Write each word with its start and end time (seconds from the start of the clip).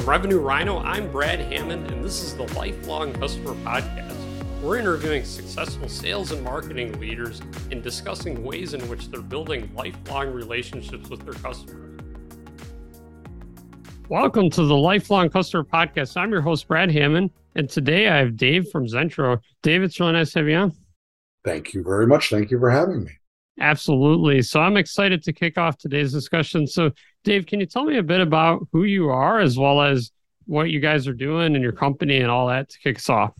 From 0.00 0.08
Revenue 0.08 0.38
Rhino, 0.38 0.78
I'm 0.78 1.12
Brad 1.12 1.40
Hammond, 1.40 1.90
and 1.90 2.02
this 2.02 2.22
is 2.22 2.34
the 2.34 2.44
Lifelong 2.54 3.12
Customer 3.12 3.52
Podcast. 3.56 4.16
We're 4.62 4.78
interviewing 4.78 5.26
successful 5.26 5.90
sales 5.90 6.32
and 6.32 6.42
marketing 6.42 6.98
leaders 6.98 7.42
and 7.70 7.82
discussing 7.82 8.42
ways 8.42 8.72
in 8.72 8.80
which 8.88 9.10
they're 9.10 9.20
building 9.20 9.70
lifelong 9.74 10.32
relationships 10.32 11.10
with 11.10 11.22
their 11.26 11.34
customers. 11.34 12.00
Welcome 14.08 14.48
to 14.48 14.64
the 14.64 14.74
Lifelong 14.74 15.28
Customer 15.28 15.64
Podcast. 15.64 16.16
I'm 16.16 16.32
your 16.32 16.40
host, 16.40 16.66
Brad 16.66 16.90
Hammond, 16.90 17.30
and 17.54 17.68
today 17.68 18.08
I 18.08 18.16
have 18.16 18.38
Dave 18.38 18.70
from 18.70 18.86
Zentro. 18.86 19.38
Dave, 19.62 19.82
it's 19.82 20.00
really 20.00 20.14
nice 20.14 20.32
to 20.32 20.38
have 20.38 20.48
you 20.48 20.56
on. 20.56 20.72
Thank 21.44 21.74
you 21.74 21.82
very 21.82 22.06
much. 22.06 22.30
Thank 22.30 22.50
you 22.50 22.58
for 22.58 22.70
having 22.70 23.04
me. 23.04 23.19
Absolutely. 23.60 24.40
So 24.42 24.60
I'm 24.60 24.78
excited 24.78 25.22
to 25.24 25.32
kick 25.32 25.58
off 25.58 25.76
today's 25.76 26.12
discussion. 26.12 26.66
So, 26.66 26.92
Dave, 27.24 27.46
can 27.46 27.60
you 27.60 27.66
tell 27.66 27.84
me 27.84 27.98
a 27.98 28.02
bit 28.02 28.22
about 28.22 28.66
who 28.72 28.84
you 28.84 29.10
are 29.10 29.38
as 29.38 29.58
well 29.58 29.82
as 29.82 30.10
what 30.46 30.70
you 30.70 30.80
guys 30.80 31.06
are 31.06 31.12
doing 31.12 31.54
in 31.54 31.60
your 31.60 31.72
company 31.72 32.18
and 32.18 32.30
all 32.30 32.48
that 32.48 32.70
to 32.70 32.78
kick 32.78 32.96
us 32.96 33.10
off? 33.10 33.34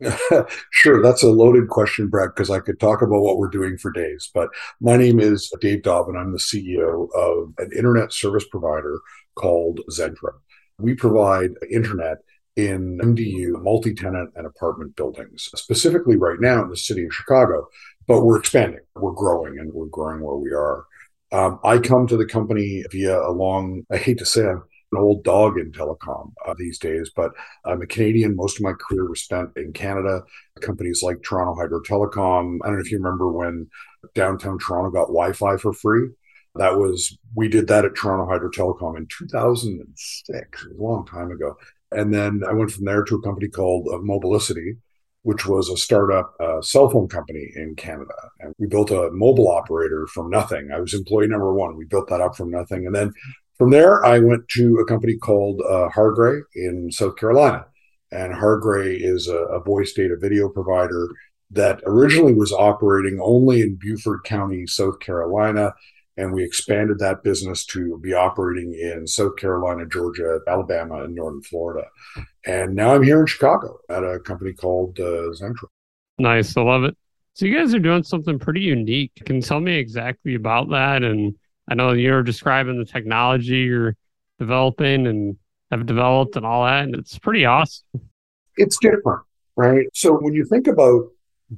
sure, 0.70 1.02
that's 1.02 1.22
a 1.22 1.28
loaded 1.28 1.68
question, 1.68 2.08
Brad, 2.08 2.30
because 2.34 2.50
I 2.50 2.58
could 2.58 2.80
talk 2.80 3.02
about 3.02 3.20
what 3.20 3.38
we're 3.38 3.48
doing 3.48 3.76
for 3.76 3.92
days. 3.92 4.30
But 4.34 4.48
my 4.80 4.96
name 4.96 5.20
is 5.20 5.52
Dave 5.60 5.82
Dobbin. 5.82 6.16
I'm 6.16 6.32
the 6.32 6.38
CEO 6.38 7.08
of 7.14 7.52
an 7.58 7.70
internet 7.76 8.12
service 8.12 8.46
provider 8.50 8.98
called 9.34 9.80
Zentro. 9.90 10.32
We 10.78 10.94
provide 10.94 11.50
internet 11.70 12.18
in 12.56 12.98
MDU, 12.98 13.62
multi 13.62 13.94
tenant, 13.94 14.30
and 14.36 14.46
apartment 14.46 14.96
buildings, 14.96 15.48
specifically 15.54 16.16
right 16.16 16.40
now 16.40 16.62
in 16.62 16.70
the 16.70 16.76
city 16.76 17.04
of 17.04 17.12
Chicago. 17.12 17.68
But 18.06 18.22
we're 18.22 18.38
expanding, 18.38 18.80
we're 18.94 19.12
growing, 19.12 19.58
and 19.58 19.72
we're 19.72 19.86
growing 19.86 20.20
where 20.20 20.36
we 20.36 20.50
are. 20.50 20.84
Um, 21.32 21.58
I 21.64 21.78
come 21.78 22.06
to 22.06 22.16
the 22.16 22.26
company 22.26 22.84
via 22.90 23.18
a 23.18 23.32
long, 23.32 23.84
I 23.90 23.96
hate 23.96 24.18
to 24.18 24.26
say 24.26 24.46
I'm 24.46 24.62
an 24.92 25.02
old 25.02 25.24
dog 25.24 25.58
in 25.58 25.72
telecom 25.72 26.32
uh, 26.46 26.54
these 26.56 26.78
days, 26.78 27.10
but 27.14 27.32
I'm 27.64 27.82
a 27.82 27.86
Canadian. 27.86 28.36
Most 28.36 28.58
of 28.58 28.62
my 28.62 28.72
career 28.72 29.08
was 29.08 29.22
spent 29.22 29.50
in 29.56 29.72
Canada. 29.72 30.22
Companies 30.60 31.02
like 31.02 31.22
Toronto 31.22 31.54
Hydro 31.60 31.80
Telecom. 31.82 32.58
I 32.62 32.66
don't 32.66 32.76
know 32.76 32.80
if 32.80 32.90
you 32.90 32.98
remember 32.98 33.30
when 33.30 33.68
downtown 34.14 34.58
Toronto 34.58 34.90
got 34.90 35.06
Wi 35.06 35.32
Fi 35.32 35.56
for 35.56 35.72
free. 35.72 36.08
That 36.56 36.76
was, 36.76 37.16
we 37.34 37.48
did 37.48 37.66
that 37.68 37.84
at 37.84 37.96
Toronto 37.96 38.30
Hydro 38.30 38.50
Telecom 38.50 38.96
in 38.96 39.08
2006, 39.18 40.66
a 40.66 40.82
long 40.82 41.04
time 41.06 41.32
ago. 41.32 41.56
And 41.90 42.14
then 42.14 42.42
I 42.48 42.52
went 42.52 42.70
from 42.70 42.84
there 42.84 43.02
to 43.02 43.16
a 43.16 43.22
company 43.22 43.48
called 43.48 43.88
uh, 43.92 43.98
Mobilicity, 43.98 44.76
which 45.24 45.46
was 45.46 45.70
a 45.70 45.76
startup 45.76 46.34
uh, 46.38 46.60
cell 46.60 46.88
phone 46.90 47.08
company 47.08 47.50
in 47.56 47.74
Canada. 47.76 48.14
And 48.40 48.54
we 48.58 48.66
built 48.66 48.90
a 48.90 49.10
mobile 49.10 49.48
operator 49.48 50.06
from 50.06 50.28
nothing. 50.28 50.70
I 50.70 50.80
was 50.80 50.92
employee 50.92 51.28
number 51.28 51.52
one. 51.52 51.76
We 51.76 51.86
built 51.86 52.10
that 52.10 52.20
up 52.20 52.36
from 52.36 52.50
nothing. 52.50 52.86
And 52.86 52.94
then 52.94 53.12
from 53.56 53.70
there, 53.70 54.04
I 54.04 54.18
went 54.18 54.46
to 54.50 54.76
a 54.76 54.84
company 54.84 55.16
called 55.16 55.62
uh, 55.62 55.88
Hargray 55.88 56.42
in 56.54 56.92
South 56.92 57.16
Carolina. 57.16 57.64
And 58.12 58.34
Hargray 58.34 58.98
is 59.00 59.26
a, 59.26 59.36
a 59.36 59.60
voice 59.60 59.94
data 59.94 60.16
video 60.20 60.50
provider 60.50 61.08
that 61.50 61.80
originally 61.86 62.34
was 62.34 62.52
operating 62.52 63.18
only 63.22 63.62
in 63.62 63.76
Beaufort 63.76 64.24
County, 64.24 64.66
South 64.66 65.00
Carolina. 65.00 65.72
And 66.18 66.34
we 66.34 66.44
expanded 66.44 66.98
that 66.98 67.22
business 67.22 67.64
to 67.66 67.98
be 67.98 68.12
operating 68.12 68.74
in 68.74 69.06
South 69.06 69.36
Carolina, 69.36 69.86
Georgia, 69.86 70.40
Alabama, 70.46 71.04
and 71.04 71.14
northern 71.14 71.42
Florida. 71.42 71.86
And 72.46 72.74
now 72.74 72.94
I'm 72.94 73.02
here 73.02 73.20
in 73.20 73.26
Chicago 73.26 73.78
at 73.88 74.04
a 74.04 74.18
company 74.20 74.52
called 74.52 75.00
uh. 75.00 75.30
Nice. 76.18 76.56
I 76.56 76.62
love 76.62 76.84
it. 76.84 76.96
So 77.34 77.46
you 77.46 77.56
guys 77.56 77.74
are 77.74 77.80
doing 77.80 78.02
something 78.02 78.38
pretty 78.38 78.60
unique. 78.60 79.12
Can 79.24 79.36
you 79.36 79.42
tell 79.42 79.60
me 79.60 79.76
exactly 79.76 80.34
about 80.34 80.70
that 80.70 81.02
and 81.02 81.34
I 81.68 81.74
know 81.74 81.92
you're 81.92 82.22
describing 82.22 82.78
the 82.78 82.84
technology 82.84 83.56
you're 83.56 83.96
developing 84.38 85.06
and 85.06 85.36
have 85.70 85.86
developed 85.86 86.36
and 86.36 86.44
all 86.44 86.64
that, 86.64 86.84
and 86.84 86.94
it's 86.94 87.18
pretty 87.18 87.44
awesome. 87.44 87.84
It's 88.56 88.78
different, 88.78 89.22
right? 89.56 89.86
So 89.94 90.12
when 90.14 90.34
you 90.34 90.44
think 90.44 90.66
about 90.66 91.08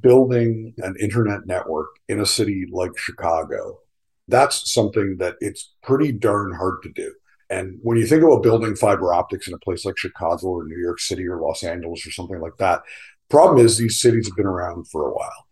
building 0.00 0.74
an 0.78 0.94
internet 1.00 1.46
network 1.46 1.88
in 2.08 2.20
a 2.20 2.26
city 2.26 2.66
like 2.70 2.96
Chicago, 2.96 3.80
that's 4.28 4.72
something 4.72 5.16
that 5.18 5.36
it's 5.40 5.74
pretty 5.82 6.12
darn 6.12 6.54
hard 6.54 6.82
to 6.82 6.90
do. 6.90 7.12
And 7.48 7.78
when 7.82 7.96
you 7.96 8.06
think 8.06 8.22
about 8.22 8.42
building 8.42 8.74
fiber 8.74 9.14
optics 9.14 9.46
in 9.46 9.54
a 9.54 9.58
place 9.58 9.84
like 9.84 9.96
Chicago 9.96 10.48
or 10.48 10.64
New 10.64 10.78
York 10.78 10.98
City 10.98 11.26
or 11.26 11.40
Los 11.40 11.62
Angeles 11.62 12.06
or 12.06 12.10
something 12.10 12.40
like 12.40 12.56
that, 12.58 12.82
problem 13.28 13.64
is 13.64 13.76
these 13.76 14.00
cities 14.00 14.26
have 14.26 14.36
been 14.36 14.46
around 14.46 14.88
for 14.88 15.08
a 15.08 15.12
while 15.12 15.46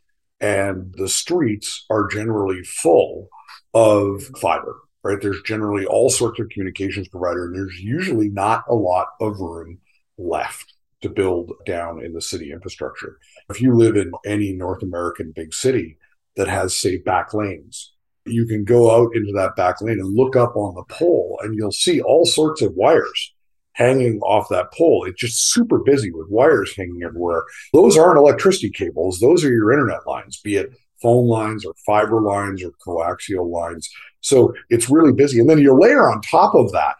and 0.44 0.94
the 0.98 1.08
streets 1.08 1.86
are 1.88 2.06
generally 2.06 2.62
full 2.64 3.28
of 3.72 4.22
fiber, 4.40 4.76
right? 5.02 5.18
There's 5.20 5.40
generally 5.42 5.86
all 5.86 6.10
sorts 6.10 6.38
of 6.38 6.50
communications 6.50 7.08
provider, 7.08 7.46
and 7.46 7.54
there's 7.54 7.80
usually 7.80 8.28
not 8.28 8.64
a 8.68 8.74
lot 8.74 9.08
of 9.22 9.40
room 9.40 9.78
left 10.18 10.74
to 11.00 11.08
build 11.08 11.52
down 11.64 12.04
in 12.04 12.12
the 12.12 12.20
city 12.20 12.52
infrastructure. 12.52 13.18
If 13.48 13.62
you 13.62 13.74
live 13.74 13.96
in 13.96 14.12
any 14.26 14.52
North 14.52 14.82
American 14.82 15.32
big 15.34 15.54
city 15.54 15.96
that 16.36 16.48
has, 16.48 16.76
say, 16.76 16.98
back 16.98 17.32
lanes, 17.32 17.93
you 18.26 18.46
can 18.46 18.64
go 18.64 18.94
out 18.94 19.14
into 19.14 19.32
that 19.32 19.56
back 19.56 19.80
lane 19.80 20.00
and 20.00 20.16
look 20.16 20.36
up 20.36 20.56
on 20.56 20.74
the 20.74 20.84
pole 20.94 21.38
and 21.42 21.54
you'll 21.54 21.72
see 21.72 22.00
all 22.00 22.24
sorts 22.24 22.62
of 22.62 22.74
wires 22.74 23.34
hanging 23.72 24.20
off 24.20 24.48
that 24.48 24.72
pole. 24.72 25.04
It's 25.04 25.20
just 25.20 25.52
super 25.52 25.80
busy 25.80 26.10
with 26.10 26.28
wires 26.30 26.74
hanging 26.76 27.02
everywhere. 27.04 27.44
Those 27.72 27.98
aren't 27.98 28.18
electricity 28.18 28.70
cables. 28.70 29.18
Those 29.20 29.44
are 29.44 29.52
your 29.52 29.72
internet 29.72 30.06
lines, 30.06 30.40
be 30.40 30.56
it 30.56 30.74
phone 31.02 31.26
lines 31.26 31.66
or 31.66 31.74
fiber 31.84 32.22
lines 32.22 32.62
or 32.62 32.70
coaxial 32.86 33.50
lines. 33.50 33.90
So 34.20 34.54
it's 34.70 34.88
really 34.88 35.12
busy. 35.12 35.38
And 35.38 35.50
then 35.50 35.58
you 35.58 35.78
layer 35.78 36.08
on 36.08 36.22
top 36.22 36.54
of 36.54 36.72
that 36.72 36.94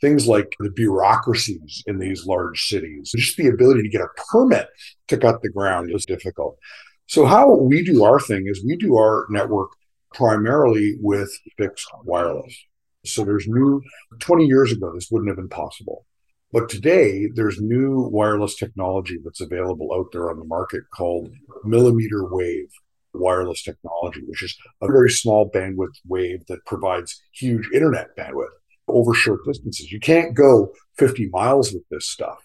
things 0.00 0.26
like 0.26 0.54
the 0.58 0.70
bureaucracies 0.70 1.82
in 1.86 1.98
these 1.98 2.26
large 2.26 2.68
cities. 2.68 3.10
Just 3.16 3.38
the 3.38 3.48
ability 3.48 3.82
to 3.82 3.88
get 3.88 4.02
a 4.02 4.08
permit 4.30 4.68
to 5.08 5.16
cut 5.16 5.40
the 5.40 5.48
ground 5.48 5.90
is 5.94 6.04
difficult. 6.04 6.58
So 7.06 7.24
how 7.24 7.54
we 7.54 7.82
do 7.82 8.04
our 8.04 8.20
thing 8.20 8.46
is 8.46 8.62
we 8.62 8.76
do 8.76 8.96
our 8.96 9.26
network 9.30 9.70
primarily 10.14 10.96
with 11.00 11.30
fixed 11.58 11.86
wireless. 12.04 12.56
So 13.04 13.24
there's 13.24 13.46
new 13.46 13.82
20 14.20 14.46
years 14.46 14.72
ago 14.72 14.92
this 14.94 15.08
wouldn't 15.10 15.28
have 15.28 15.36
been 15.36 15.48
possible. 15.48 16.06
But 16.52 16.68
today 16.68 17.28
there's 17.34 17.60
new 17.60 18.08
wireless 18.12 18.56
technology 18.56 19.18
that's 19.22 19.40
available 19.40 19.90
out 19.92 20.06
there 20.12 20.30
on 20.30 20.38
the 20.38 20.44
market 20.44 20.84
called 20.94 21.30
millimeter 21.64 22.26
wave 22.26 22.68
wireless 23.12 23.62
technology, 23.62 24.22
which 24.26 24.42
is 24.42 24.56
a 24.80 24.86
very 24.86 25.10
small 25.10 25.50
bandwidth 25.50 25.94
wave 26.06 26.44
that 26.46 26.64
provides 26.64 27.20
huge 27.32 27.68
internet 27.72 28.16
bandwidth 28.16 28.48
over 28.88 29.14
short 29.14 29.40
distances. 29.46 29.90
You 29.90 30.00
can't 30.00 30.34
go 30.34 30.72
50 30.98 31.28
miles 31.28 31.72
with 31.72 31.82
this 31.90 32.08
stuff, 32.08 32.38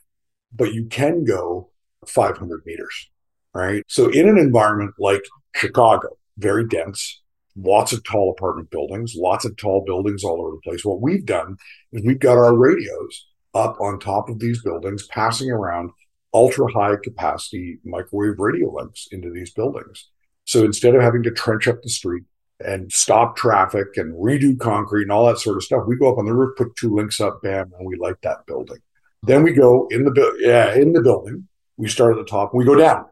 but 0.54 0.74
you 0.74 0.86
can 0.86 1.24
go 1.24 1.70
500 2.08 2.62
meters, 2.66 3.10
right? 3.54 3.84
So 3.88 4.10
in 4.10 4.28
an 4.28 4.38
environment 4.38 4.94
like 5.00 5.24
Chicago, 5.56 6.18
very 6.38 6.68
dense, 6.68 7.22
lots 7.62 7.94
of 7.94 8.04
tall 8.04 8.32
apartment 8.32 8.70
buildings, 8.70 9.14
lots 9.16 9.46
of 9.46 9.56
tall 9.58 9.84
buildings 9.86 10.24
all 10.24 10.42
over 10.42 10.56
the 10.56 10.62
place. 10.70 10.86
What 10.86 11.02
we've 11.02 11.26
done 11.26 11.58
is 11.94 12.04
we've 12.04 12.20
got 12.20 12.38
our 12.38 12.56
radios 12.56 13.28
up 13.54 13.78
on 13.82 14.00
top 14.00 14.30
of 14.30 14.40
these 14.40 14.62
buildings, 14.62 15.08
passing 15.08 15.52
around 15.52 15.92
ultra 16.34 16.72
high 16.72 16.96
capacity 17.02 17.80
microwave 17.84 18.40
radio 18.40 18.72
links 18.72 19.08
into 19.12 19.32
these 19.32 19.52
buildings. 19.52 20.10
So 20.46 20.64
instead 20.64 20.96
of 20.96 21.02
having 21.02 21.24
to 21.24 21.32
trench 21.32 21.68
up 21.68 21.82
the 21.82 21.90
street 21.90 22.24
and 22.60 22.92
stop 22.92 23.36
traffic 23.36 23.88
and 23.96 24.14
redo 24.14 24.60
concrete 24.60 25.04
and 25.04 25.12
all 25.12 25.28
that 25.28 25.40
sort 25.40 25.58
of 25.58 25.64
stuff, 25.64 25.84
we 25.88 25.98
go 25.98 26.12
up 26.12 26.18
on 26.18 26.26
the 26.26 26.34
roof, 26.34 26.58
put 26.58 26.76
two 26.76 26.94
links 26.94 27.20
up, 27.22 27.42
bam, 27.42 27.72
and 27.78 27.88
we 27.88 27.96
light 27.98 28.22
that 28.24 28.46
building. 28.46 28.80
Then 29.24 29.44
we 29.44 29.54
go 29.54 29.88
in 29.92 30.06
the 30.06 30.12
bu- 30.12 30.38
yeah 30.40 30.74
in 30.74 30.94
the 30.94 31.02
building. 31.02 31.48
We 31.78 31.88
start 31.88 32.18
at 32.18 32.18
the 32.18 32.30
top. 32.30 32.54
We 32.54 32.66
go 32.66 32.76
down. 32.76 33.06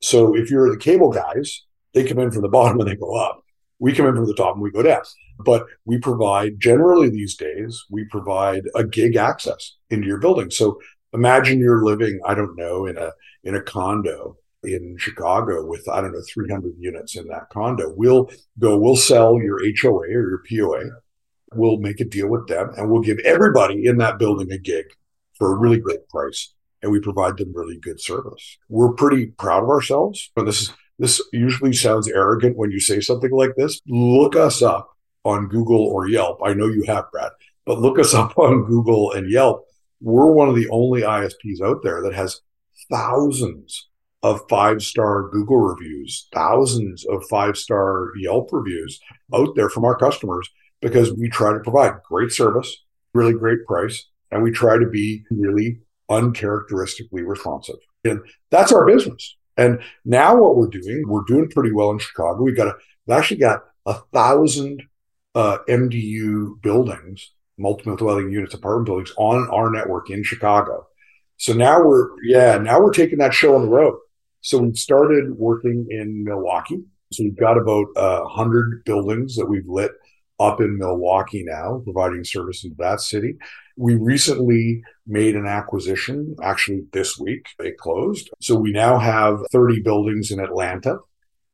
So 0.00 0.36
if 0.36 0.50
you're 0.50 0.70
the 0.70 0.76
cable 0.78 1.10
guys, 1.10 1.62
they 1.94 2.04
come 2.04 2.18
in 2.18 2.30
from 2.30 2.42
the 2.42 2.48
bottom 2.58 2.80
and 2.80 2.88
they 2.88 2.96
go 2.96 3.14
up. 3.14 3.41
We 3.82 3.92
come 3.92 4.06
in 4.06 4.14
from 4.14 4.26
the 4.26 4.34
top 4.34 4.54
and 4.54 4.62
we 4.62 4.70
go 4.70 4.82
down. 4.82 5.02
But 5.40 5.66
we 5.84 5.98
provide 5.98 6.60
generally 6.60 7.10
these 7.10 7.34
days 7.34 7.84
we 7.90 8.04
provide 8.04 8.62
a 8.76 8.84
gig 8.84 9.16
access 9.16 9.74
into 9.90 10.06
your 10.06 10.18
building. 10.18 10.50
So 10.50 10.80
imagine 11.12 11.58
you're 11.58 11.84
living 11.84 12.20
I 12.24 12.34
don't 12.34 12.56
know 12.56 12.86
in 12.86 12.96
a 12.96 13.10
in 13.42 13.56
a 13.56 13.60
condo 13.60 14.36
in 14.62 14.96
Chicago 14.98 15.66
with, 15.66 15.88
I 15.88 16.00
don't 16.00 16.12
know, 16.12 16.22
300 16.32 16.74
units 16.78 17.16
in 17.16 17.26
that 17.26 17.50
condo. 17.50 17.92
We'll 17.96 18.30
go, 18.60 18.78
we'll 18.78 18.94
sell 18.94 19.40
your 19.42 19.58
HOA 19.60 20.06
or 20.06 20.06
your 20.06 20.42
POA. 20.48 20.84
We'll 21.54 21.78
make 21.78 21.98
a 21.98 22.04
deal 22.04 22.28
with 22.28 22.46
them 22.46 22.70
and 22.76 22.88
we'll 22.88 23.02
give 23.02 23.18
everybody 23.24 23.84
in 23.84 23.98
that 23.98 24.20
building 24.20 24.52
a 24.52 24.58
gig 24.58 24.86
for 25.34 25.52
a 25.52 25.58
really 25.58 25.80
great 25.80 26.08
price. 26.08 26.54
And 26.82 26.92
we 26.92 27.00
provide 27.00 27.36
them 27.36 27.52
really 27.52 27.78
good 27.78 28.00
service. 28.00 28.58
We're 28.68 28.92
pretty 28.92 29.26
proud 29.26 29.64
of 29.64 29.70
ourselves. 29.70 30.30
But 30.36 30.46
this 30.46 30.62
is, 30.62 30.72
this 30.98 31.20
usually 31.32 31.72
sounds 31.72 32.08
arrogant 32.08 32.56
when 32.56 32.70
you 32.70 32.80
say 32.80 33.00
something 33.00 33.30
like 33.30 33.54
this. 33.56 33.80
Look 33.86 34.36
us 34.36 34.62
up 34.62 34.90
on 35.24 35.48
Google 35.48 35.80
or 35.80 36.08
Yelp. 36.08 36.40
I 36.44 36.54
know 36.54 36.66
you 36.66 36.84
have, 36.86 37.10
Brad, 37.10 37.30
but 37.64 37.78
look 37.78 37.98
us 37.98 38.14
up 38.14 38.38
on 38.38 38.64
Google 38.64 39.12
and 39.12 39.30
Yelp. 39.30 39.66
We're 40.00 40.32
one 40.32 40.48
of 40.48 40.56
the 40.56 40.68
only 40.70 41.02
ISPs 41.02 41.60
out 41.62 41.82
there 41.82 42.02
that 42.02 42.14
has 42.14 42.40
thousands 42.90 43.88
of 44.22 44.40
five 44.48 44.82
star 44.82 45.28
Google 45.28 45.58
reviews, 45.58 46.28
thousands 46.32 47.04
of 47.06 47.24
five 47.28 47.56
star 47.56 48.08
Yelp 48.16 48.50
reviews 48.52 49.00
out 49.34 49.54
there 49.56 49.68
from 49.68 49.84
our 49.84 49.96
customers 49.96 50.48
because 50.80 51.12
we 51.12 51.28
try 51.28 51.52
to 51.52 51.60
provide 51.60 52.02
great 52.08 52.32
service, 52.32 52.76
really 53.14 53.32
great 53.32 53.64
price, 53.66 54.06
and 54.30 54.42
we 54.42 54.50
try 54.50 54.78
to 54.78 54.86
be 54.86 55.24
really 55.30 55.80
uncharacteristically 56.08 57.22
responsive. 57.22 57.76
And 58.04 58.20
that's 58.50 58.72
our 58.72 58.84
business. 58.84 59.36
And 59.56 59.80
now 60.04 60.36
what 60.36 60.56
we're 60.56 60.68
doing, 60.68 61.04
we're 61.06 61.24
doing 61.26 61.48
pretty 61.48 61.72
well 61.72 61.90
in 61.90 61.98
Chicago. 61.98 62.42
We've 62.42 62.56
got 62.56 62.68
a, 62.68 62.74
we've 63.06 63.16
actually 63.16 63.38
got 63.38 63.64
a 63.86 63.94
thousand 64.12 64.82
uh, 65.34 65.58
MDU 65.68 66.60
buildings, 66.62 67.32
multiple 67.58 67.96
dwelling 67.96 68.30
units, 68.30 68.54
apartment 68.54 68.86
buildings 68.86 69.12
on 69.16 69.48
our 69.50 69.70
network 69.70 70.10
in 70.10 70.24
Chicago. 70.24 70.86
So 71.36 71.52
now 71.52 71.82
we're, 71.82 72.08
yeah, 72.24 72.58
now 72.58 72.80
we're 72.80 72.92
taking 72.92 73.18
that 73.18 73.34
show 73.34 73.54
on 73.54 73.62
the 73.62 73.68
road. 73.68 73.98
So 74.40 74.58
we've 74.58 74.76
started 74.76 75.36
working 75.36 75.86
in 75.90 76.24
Milwaukee. 76.24 76.82
So 77.12 77.24
we've 77.24 77.38
got 77.38 77.58
about 77.58 77.86
a 77.96 78.00
uh, 78.00 78.28
hundred 78.28 78.84
buildings 78.84 79.36
that 79.36 79.46
we've 79.46 79.68
lit 79.68 79.92
up 80.42 80.60
in 80.60 80.78
Milwaukee 80.78 81.44
now, 81.46 81.80
providing 81.84 82.24
service 82.24 82.64
into 82.64 82.76
that 82.78 83.00
city. 83.00 83.36
We 83.76 83.94
recently 83.94 84.82
made 85.06 85.34
an 85.34 85.46
acquisition, 85.46 86.36
actually 86.42 86.84
this 86.92 87.18
week, 87.18 87.46
it 87.58 87.78
closed. 87.78 88.30
So 88.40 88.56
we 88.56 88.72
now 88.72 88.98
have 88.98 89.40
30 89.50 89.82
buildings 89.82 90.30
in 90.30 90.40
Atlanta. 90.40 90.98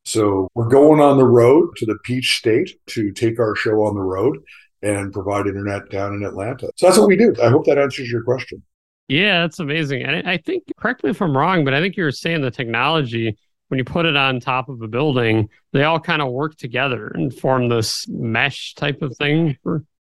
So 0.05 0.49
we're 0.55 0.69
going 0.69 1.01
on 1.01 1.19
the 1.19 1.27
road 1.27 1.77
to 1.77 1.87
the 1.87 1.99
Peach 2.05 2.39
State 2.39 2.71
to 2.87 3.13
take 3.13 3.39
our 3.39 3.55
show 3.55 3.85
on 3.85 3.95
the 3.95 4.01
road 4.01 4.39
and 4.83 5.13
provide 5.13 5.47
internet 5.47 5.91
down 5.91 6.15
in 6.15 6.25
Atlanta. 6.25 6.71
So 6.77 6.87
that's 6.87 6.99
what 6.99 7.09
we 7.09 7.17
do. 7.17 7.35
I 7.43 7.49
hope 7.49 7.67
that 7.67 7.79
answers 7.79 8.11
your 8.11 8.23
question. 8.23 8.63
Yeah, 9.09 9.41
that's 9.41 9.59
amazing. 9.59 10.03
And 10.03 10.29
I 10.29 10.37
think, 10.37 10.65
correct 10.79 11.03
me 11.03 11.11
if 11.11 11.23
I'm 11.23 11.37
wrong, 11.37 11.65
but 11.65 11.75
I 11.75 11.81
think 11.81 11.97
you 11.97 12.05
were 12.05 12.13
saying 12.13 12.43
the 12.43 12.51
technology, 12.51 13.37
when 13.69 13.79
you 13.79 13.85
put 13.85 14.07
it 14.07 14.17
on 14.17 14.41
top 14.41 14.69
of 14.69 14.83
a 14.83 14.89
building, 14.89 15.49
they 15.73 15.85
all 15.85 16.01
kind 16.01 16.21
of 16.21 16.33
work 16.33 16.57
together 16.57 17.09
and 17.09 17.35
form 17.35 17.69
this 17.69 18.07
mesh 18.09 18.75
type 18.75 19.03
of 19.03 19.17
thing. 19.17 19.57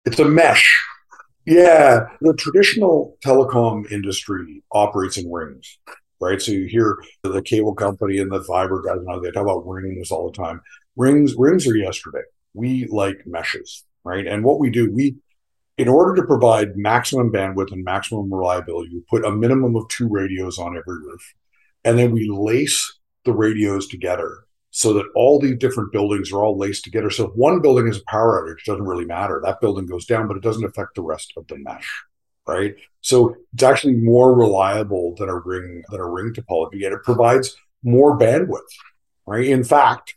It's 0.05 0.19
a 0.19 0.25
mesh. 0.25 0.85
Yeah. 1.47 2.07
The 2.21 2.35
traditional 2.35 3.17
telecom 3.25 3.91
industry 3.91 4.63
operates 4.71 5.17
in 5.17 5.31
rings, 5.31 5.79
right? 6.21 6.41
So 6.41 6.53
you 6.53 6.67
hear 6.67 6.99
the 7.23 7.43
cable 7.43 7.75
company 7.75 8.19
and 8.19 8.31
the 8.31 8.45
fiber 8.45 8.83
guys, 8.83 8.99
and 8.99 9.25
they 9.25 9.31
talk 9.31 9.43
about 9.43 9.67
rings 9.67 10.11
all 10.11 10.31
the 10.31 10.37
time. 10.37 10.61
Rings, 10.97 11.35
rings 11.37 11.67
are 11.67 11.77
yesterday. 11.77 12.23
We 12.55 12.87
like 12.91 13.27
meshes, 13.27 13.85
right? 14.05 14.27
And 14.27 14.45
what 14.45 14.59
we 14.59 14.71
do, 14.71 14.93
we 14.93 15.17
in 15.79 15.87
order 15.89 16.21
to 16.21 16.27
provide 16.27 16.77
maximum 16.77 17.31
bandwidth 17.31 17.73
and 17.73 17.85
maximum 17.85 18.33
reliability, 18.35 18.91
we 18.93 19.03
put 19.09 19.25
a 19.25 19.31
minimum 19.31 19.77
of 19.77 19.89
two 19.89 20.09
radios 20.09 20.59
on 20.59 20.77
every 20.77 20.99
roof. 20.99 21.35
And 21.85 21.97
then 21.97 22.11
we 22.11 22.29
lace 22.29 22.98
the 23.25 23.33
radios 23.33 23.87
together 23.87 24.45
so 24.71 24.93
that 24.93 25.07
all 25.15 25.41
these 25.41 25.59
different 25.59 25.93
buildings 25.93 26.31
are 26.33 26.45
all 26.45 26.59
laced 26.59 26.85
together. 26.85 27.11
So 27.11 27.29
if 27.29 27.35
one 27.35 27.61
building 27.61 27.87
has 27.87 27.99
a 27.99 28.05
power 28.07 28.43
outage, 28.43 28.61
it 28.61 28.71
doesn't 28.71 28.87
really 28.87 29.05
matter. 29.05 29.41
That 29.43 29.61
building 29.61 29.87
goes 29.87 30.05
down, 30.05 30.29
but 30.29 30.37
it 30.37 30.43
doesn't 30.43 30.65
affect 30.65 30.95
the 30.95 31.03
rest 31.03 31.33
of 31.37 31.47
the 31.47 31.57
mesh. 31.57 31.91
Right. 32.47 32.77
So 33.01 33.35
it's 33.53 33.63
actually 33.63 33.97
more 33.97 34.35
reliable 34.35 35.15
than 35.17 35.29
a 35.29 35.39
ring 35.39 35.83
than 35.91 36.01
a 36.01 36.09
ring 36.09 36.33
topology. 36.33 36.85
And 36.85 36.95
it 36.95 37.03
provides 37.03 37.57
more 37.83 38.19
bandwidth. 38.19 38.61
Right. 39.27 39.47
In 39.47 39.65
fact, 39.65 40.15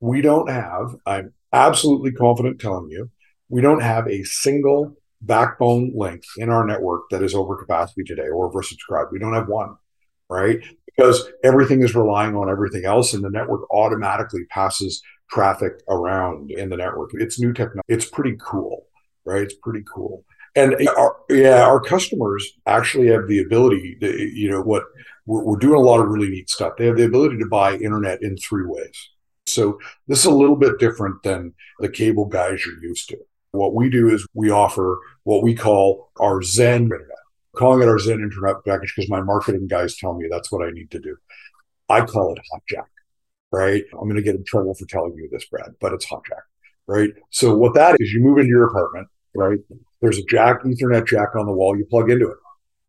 we 0.00 0.20
don't 0.20 0.48
have, 0.48 0.96
I'm 1.06 1.32
absolutely 1.52 2.12
confident 2.12 2.60
telling 2.60 2.90
you, 2.90 3.10
we 3.48 3.60
don't 3.60 3.82
have 3.82 4.08
a 4.08 4.24
single 4.24 4.96
backbone 5.20 5.92
link 5.94 6.22
in 6.36 6.50
our 6.50 6.66
network 6.66 7.02
that 7.10 7.22
is 7.22 7.34
over 7.34 7.56
capacity 7.56 8.04
today 8.04 8.28
or 8.28 8.50
oversubscribed. 8.50 9.12
We 9.12 9.18
don't 9.18 9.34
have 9.34 9.48
one, 9.48 9.76
right? 10.28 10.60
Because 10.98 11.28
everything 11.44 11.82
is 11.82 11.94
relying 11.94 12.34
on 12.34 12.50
everything 12.50 12.84
else 12.84 13.14
and 13.14 13.22
the 13.22 13.30
network 13.30 13.72
automatically 13.72 14.44
passes 14.50 15.00
traffic 15.30 15.74
around 15.88 16.50
in 16.50 16.70
the 16.70 16.76
network. 16.76 17.10
It's 17.14 17.38
new 17.38 17.52
technology. 17.52 17.86
It's 17.86 18.06
pretty 18.06 18.36
cool, 18.40 18.86
right? 19.24 19.42
It's 19.42 19.54
pretty 19.54 19.84
cool. 19.94 20.24
And 20.56 20.74
our, 20.96 21.16
yeah, 21.30 21.62
our 21.62 21.80
customers 21.80 22.44
actually 22.66 23.06
have 23.08 23.28
the 23.28 23.40
ability 23.40 23.96
to, 24.00 24.28
you 24.34 24.50
know, 24.50 24.60
what 24.60 24.82
we're, 25.24 25.44
we're 25.44 25.58
doing 25.58 25.76
a 25.78 25.84
lot 25.84 26.00
of 26.00 26.08
really 26.08 26.30
neat 26.30 26.50
stuff. 26.50 26.72
They 26.76 26.86
have 26.86 26.96
the 26.96 27.04
ability 27.04 27.38
to 27.38 27.46
buy 27.46 27.74
internet 27.74 28.20
in 28.22 28.36
three 28.36 28.66
ways. 28.66 29.10
So 29.46 29.78
this 30.08 30.18
is 30.18 30.24
a 30.24 30.30
little 30.30 30.56
bit 30.56 30.80
different 30.80 31.22
than 31.22 31.54
the 31.78 31.88
cable 31.88 32.26
guys 32.26 32.66
you're 32.66 32.82
used 32.82 33.08
to. 33.10 33.18
What 33.52 33.74
we 33.74 33.88
do 33.88 34.08
is 34.08 34.26
we 34.34 34.50
offer 34.50 34.98
what 35.22 35.44
we 35.44 35.54
call 35.54 36.10
our 36.18 36.42
Zen 36.42 36.82
internet. 36.82 37.17
Calling 37.58 37.82
it 37.82 37.88
our 37.88 37.98
Zen 37.98 38.20
internet 38.20 38.56
package 38.64 38.94
because 38.94 39.10
my 39.10 39.20
marketing 39.20 39.66
guys 39.66 39.96
tell 39.96 40.14
me 40.14 40.26
that's 40.30 40.50
what 40.52 40.66
I 40.66 40.70
need 40.70 40.90
to 40.92 41.00
do. 41.00 41.16
I 41.88 42.02
call 42.02 42.34
it 42.34 42.40
Hotjack, 42.52 42.86
right? 43.50 43.84
I'm 43.92 44.04
going 44.04 44.16
to 44.16 44.22
get 44.22 44.36
in 44.36 44.44
trouble 44.44 44.74
for 44.74 44.86
telling 44.86 45.14
you 45.16 45.28
this, 45.30 45.46
Brad, 45.46 45.72
but 45.80 45.92
it's 45.92 46.06
Hotjack, 46.06 46.42
right? 46.86 47.10
So 47.30 47.54
what 47.54 47.74
that 47.74 47.96
is, 48.00 48.12
you 48.12 48.20
move 48.20 48.38
into 48.38 48.48
your 48.48 48.68
apartment, 48.68 49.08
right? 49.34 49.58
There's 50.00 50.18
a 50.18 50.24
jack, 50.24 50.62
Ethernet 50.62 51.06
jack 51.06 51.34
on 51.34 51.46
the 51.46 51.52
wall. 51.52 51.76
You 51.76 51.84
plug 51.86 52.10
into 52.10 52.28
it. 52.28 52.36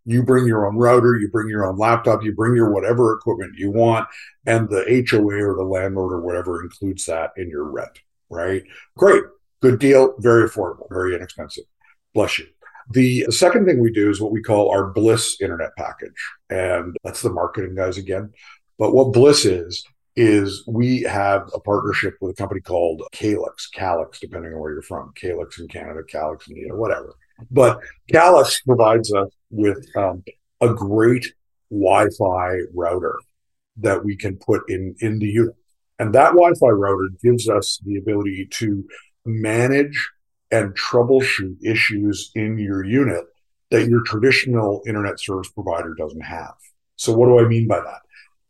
You 0.05 0.23
bring 0.23 0.47
your 0.47 0.65
own 0.65 0.77
router, 0.77 1.17
you 1.17 1.29
bring 1.29 1.49
your 1.49 1.67
own 1.67 1.77
laptop, 1.77 2.23
you 2.23 2.33
bring 2.33 2.55
your 2.55 2.71
whatever 2.71 3.13
equipment 3.13 3.53
you 3.57 3.71
want, 3.71 4.07
and 4.45 4.67
the 4.69 5.05
HOA 5.09 5.43
or 5.43 5.55
the 5.55 5.63
landlord 5.63 6.13
or 6.13 6.21
whatever 6.21 6.63
includes 6.63 7.05
that 7.05 7.31
in 7.37 7.49
your 7.49 7.65
rent, 7.65 7.99
right? 8.29 8.63
Great. 8.97 9.23
Good 9.61 9.79
deal, 9.79 10.15
very 10.19 10.49
affordable, 10.49 10.87
very 10.89 11.15
inexpensive. 11.15 11.65
Bless 12.13 12.39
you. 12.39 12.47
The 12.89 13.25
second 13.29 13.65
thing 13.65 13.79
we 13.79 13.91
do 13.91 14.09
is 14.09 14.19
what 14.19 14.31
we 14.31 14.41
call 14.41 14.71
our 14.71 14.91
Bliss 14.91 15.37
internet 15.41 15.75
package. 15.77 16.11
And 16.49 16.97
that's 17.03 17.21
the 17.21 17.29
marketing 17.29 17.75
guys 17.75 17.97
again. 17.97 18.31
But 18.77 18.93
what 18.93 19.13
Bliss 19.13 19.45
is, 19.45 19.83
is 20.15 20.63
we 20.67 21.01
have 21.03 21.49
a 21.53 21.59
partnership 21.59 22.15
with 22.19 22.31
a 22.31 22.35
company 22.35 22.61
called 22.61 23.03
Calix, 23.11 23.67
Calix, 23.67 24.19
depending 24.19 24.53
on 24.53 24.59
where 24.59 24.73
you're 24.73 24.81
from, 24.81 25.13
Calix 25.15 25.59
in 25.59 25.67
Canada, 25.67 26.01
Calix 26.07 26.47
in 26.49 26.67
know, 26.67 26.75
whatever. 26.75 27.13
But 27.51 27.79
Calix 28.11 28.59
provides 28.61 29.13
us 29.13 29.29
with 29.49 29.85
um, 29.95 30.23
a 30.59 30.73
great 30.73 31.25
Wi-Fi 31.69 32.57
router 32.73 33.17
that 33.77 34.03
we 34.03 34.17
can 34.17 34.35
put 34.35 34.69
in 34.69 34.95
in 34.99 35.19
the 35.19 35.27
unit, 35.27 35.55
and 35.99 36.13
that 36.15 36.31
Wi-Fi 36.31 36.67
router 36.67 37.09
gives 37.23 37.47
us 37.47 37.79
the 37.85 37.97
ability 37.97 38.47
to 38.51 38.83
manage 39.25 40.09
and 40.51 40.75
troubleshoot 40.75 41.57
issues 41.63 42.31
in 42.35 42.57
your 42.57 42.83
unit 42.83 43.25
that 43.71 43.87
your 43.87 44.01
traditional 44.03 44.81
internet 44.87 45.19
service 45.19 45.49
provider 45.49 45.93
doesn't 45.93 46.21
have. 46.21 46.53
So 46.95 47.13
what 47.13 47.27
do 47.27 47.39
I 47.39 47.47
mean 47.47 47.67
by 47.67 47.79
that? 47.79 48.01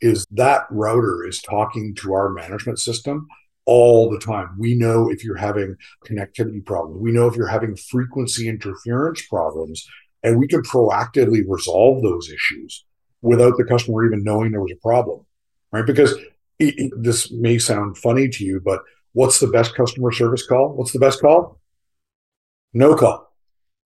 Is 0.02 0.26
that 0.32 0.64
router 0.72 1.26
is 1.28 1.42
talking 1.42 1.94
to 1.96 2.14
our 2.14 2.30
management 2.30 2.80
system 2.80 3.28
all 3.66 4.10
the 4.10 4.20
time. 4.20 4.56
We 4.58 4.76
know 4.76 5.12
if 5.12 5.24
you're 5.24 5.36
having 5.36 5.76
connectivity 6.08 6.66
problems. 6.66 7.02
We 7.02 7.12
know 7.12 7.28
if 7.28 7.36
you're 7.36 7.48
having 7.48 7.76
frequency 7.76 8.48
interference 8.48 9.26
problems, 9.28 9.86
and 10.24 10.40
we 10.40 10.48
can 10.48 10.64
proactively 10.64 11.44
resolve 11.46 12.02
those 12.02 12.32
issues 12.32 12.86
without 13.22 13.58
the 13.58 13.66
customer 13.66 14.06
even 14.06 14.24
knowing 14.24 14.52
there 14.52 14.62
was 14.62 14.72
a 14.72 14.82
problem, 14.82 15.26
right? 15.72 15.86
Because 15.86 16.14
it, 16.58 16.74
it, 16.78 16.94
this 16.98 17.30
may 17.32 17.58
sound 17.58 17.98
funny 17.98 18.30
to 18.30 18.44
you, 18.44 18.62
but 18.64 18.82
What's 19.14 19.40
the 19.40 19.48
best 19.48 19.76
customer 19.76 20.12
service 20.12 20.46
call? 20.46 20.74
What's 20.76 20.92
the 20.92 21.00
best 21.00 21.22
call? 21.22 21.60
No 22.74 22.96
call. 22.96 23.34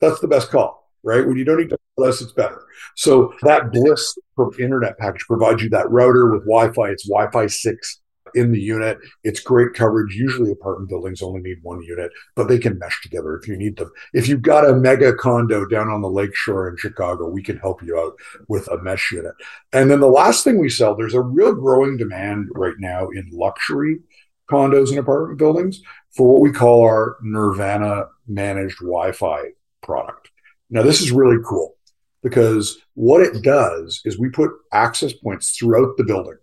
That's 0.02 0.20
the 0.20 0.28
best 0.28 0.50
call, 0.50 0.90
right? 1.04 1.26
When 1.26 1.38
you 1.38 1.46
don't 1.46 1.60
need 1.60 1.70
to 1.70 1.78
call 1.96 2.08
us, 2.08 2.22
it's 2.22 2.34
better. 2.34 2.66
So 2.96 3.34
that 3.44 3.72
Bliss 3.72 4.18
internet 4.60 4.98
package 4.98 5.26
provides 5.28 5.62
you 5.64 5.70
that 5.70 5.90
router 5.90 6.32
with 6.32 6.42
Wi-Fi. 6.42 6.90
It's 6.90 7.08
Wi-Fi 7.08 7.48
6 7.48 8.00
in 8.36 8.52
the 8.52 8.60
unit. 8.60 8.98
It's 9.24 9.40
great 9.40 9.74
coverage. 9.74 10.16
Usually 10.16 10.52
apartment 10.52 10.90
buildings 10.90 11.22
only 11.22 11.42
need 11.42 11.60
one 11.62 11.82
unit, 11.84 12.12
but 12.36 12.48
they 12.48 12.58
can 12.58 12.80
mesh 12.80 13.02
together 13.02 13.38
if 13.38 13.48
you 13.48 13.56
need 13.56 13.78
them. 13.78 13.92
If 14.14 14.28
you've 14.28 14.42
got 14.42 14.68
a 14.68 14.76
mega 14.76 15.14
condo 15.14 15.66
down 15.66 15.90
on 15.90 16.02
the 16.02 16.10
lakeshore 16.10 16.70
in 16.70 16.78
Chicago, 16.78 17.30
we 17.30 17.44
can 17.44 17.58
help 17.58 17.82
you 17.84 17.98
out 17.98 18.14
with 18.48 18.68
a 18.70 18.82
mesh 18.82 19.12
unit. 19.12 19.34
And 19.72 19.90
then 19.90 20.00
the 20.00 20.08
last 20.08 20.44
thing 20.44 20.60
we 20.60 20.70
sell, 20.70 20.96
there's 20.96 21.14
a 21.14 21.22
real 21.22 21.54
growing 21.54 21.98
demand 21.98 22.50
right 22.56 22.76
now 22.80 23.10
in 23.10 23.30
luxury 23.32 24.00
condos 24.50 24.90
and 24.90 25.00
apartment 25.00 25.40
buildings 25.40 25.82
for 26.16 26.32
what 26.32 26.42
we 26.42 26.52
call 26.52 26.84
our 26.84 27.18
Nirvana 27.22 28.06
managed 28.28 28.80
Wi 28.80 29.12
Fi 29.12 29.42
product. 29.82 30.30
Now, 30.70 30.82
this 30.82 31.02
is 31.02 31.12
really 31.12 31.42
cool 31.46 31.76
because 32.22 32.80
what 32.94 33.22
it 33.22 33.44
does 33.44 34.02
is 34.06 34.18
we 34.18 34.30
put 34.30 34.52
access 34.72 35.14
points 35.14 35.58
throughout 35.58 35.98
the 35.98 36.04
building, 36.04 36.38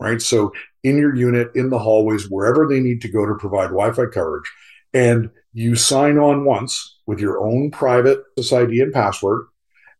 right? 0.00 0.20
So, 0.20 0.52
in 0.82 0.98
your 0.98 1.14
unit, 1.14 1.50
in 1.54 1.70
the 1.70 1.78
hallways, 1.78 2.28
wherever 2.28 2.68
they 2.68 2.80
need 2.80 3.00
to 3.02 3.08
go 3.08 3.26
to 3.26 3.34
provide 3.34 3.68
Wi 3.68 3.92
Fi 3.92 4.06
coverage, 4.06 4.50
and 4.92 5.30
you 5.52 5.74
sign 5.74 6.18
on 6.18 6.44
once 6.44 6.98
with 7.06 7.18
your 7.18 7.44
own 7.44 7.70
private 7.70 8.22
SID 8.38 8.70
and 8.70 8.92
password, 8.92 9.46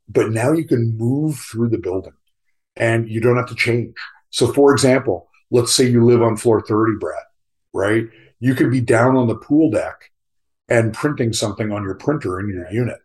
but 0.08 0.30
now 0.30 0.52
you 0.52 0.64
can 0.64 0.96
move 0.96 1.38
through 1.38 1.68
the 1.68 1.78
building 1.78 2.12
and 2.76 3.08
you 3.08 3.20
don't 3.20 3.37
have 3.37 3.49
to 3.49 3.54
change. 3.54 3.94
So, 4.30 4.52
for 4.52 4.73
example, 4.73 5.28
let's 5.50 5.73
say 5.73 5.87
you 5.87 6.04
live 6.04 6.23
on 6.23 6.37
floor 6.37 6.61
30, 6.61 6.99
Brad 6.99 7.23
right? 7.74 8.04
You 8.40 8.54
could 8.54 8.70
be 8.70 8.80
down 8.80 9.16
on 9.16 9.26
the 9.26 9.36
pool 9.36 9.70
deck 9.70 10.10
and 10.68 10.94
printing 10.94 11.32
something 11.32 11.72
on 11.72 11.82
your 11.82 11.94
printer 11.94 12.40
in 12.40 12.48
your 12.48 12.70
unit 12.70 12.98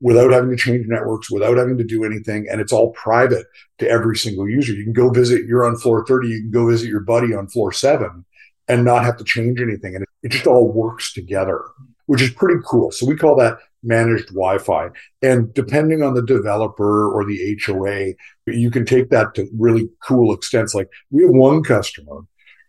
without 0.00 0.30
having 0.30 0.50
to 0.50 0.56
change 0.56 0.86
networks, 0.86 1.30
without 1.30 1.56
having 1.56 1.78
to 1.78 1.84
do 1.84 2.04
anything. 2.04 2.46
And 2.50 2.60
it's 2.60 2.72
all 2.72 2.92
private 2.92 3.46
to 3.78 3.88
every 3.88 4.16
single 4.16 4.48
user. 4.48 4.72
You 4.72 4.84
can 4.84 4.92
go 4.92 5.10
visit, 5.10 5.46
you're 5.46 5.64
on 5.64 5.76
floor 5.76 6.04
30, 6.06 6.28
you 6.28 6.40
can 6.42 6.50
go 6.50 6.68
visit 6.68 6.88
your 6.88 7.00
buddy 7.00 7.34
on 7.34 7.48
floor 7.48 7.72
seven 7.72 8.24
and 8.68 8.84
not 8.84 9.04
have 9.04 9.16
to 9.18 9.24
change 9.24 9.60
anything. 9.60 9.94
And 9.94 10.04
it, 10.22 10.28
just 10.28 10.46
all 10.46 10.70
works 10.70 11.12
together, 11.12 11.62
which 12.06 12.20
is 12.20 12.30
pretty 12.30 12.60
cool. 12.66 12.90
So 12.90 13.06
we 13.06 13.16
call 13.16 13.36
that 13.36 13.58
managed 13.82 14.28
Wi-Fi. 14.28 14.90
And 15.22 15.54
depending 15.54 16.02
on 16.02 16.14
the 16.14 16.22
developer 16.22 17.08
or 17.08 17.24
the 17.24 17.58
HOA, 17.64 18.14
you 18.46 18.70
can 18.70 18.84
take 18.84 19.10
that 19.10 19.34
to 19.36 19.48
really 19.56 19.88
cool 20.02 20.34
extents. 20.34 20.74
Like 20.74 20.88
we 21.10 21.22
have 21.22 21.32
one 21.32 21.62
customer 21.62 22.22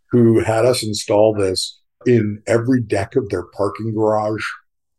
who 0.09 0.39
had 0.39 0.65
us 0.65 0.83
install 0.83 1.33
this 1.33 1.79
in 2.05 2.41
every 2.47 2.81
deck 2.81 3.15
of 3.15 3.29
their 3.29 3.43
parking 3.43 3.93
garage 3.93 4.45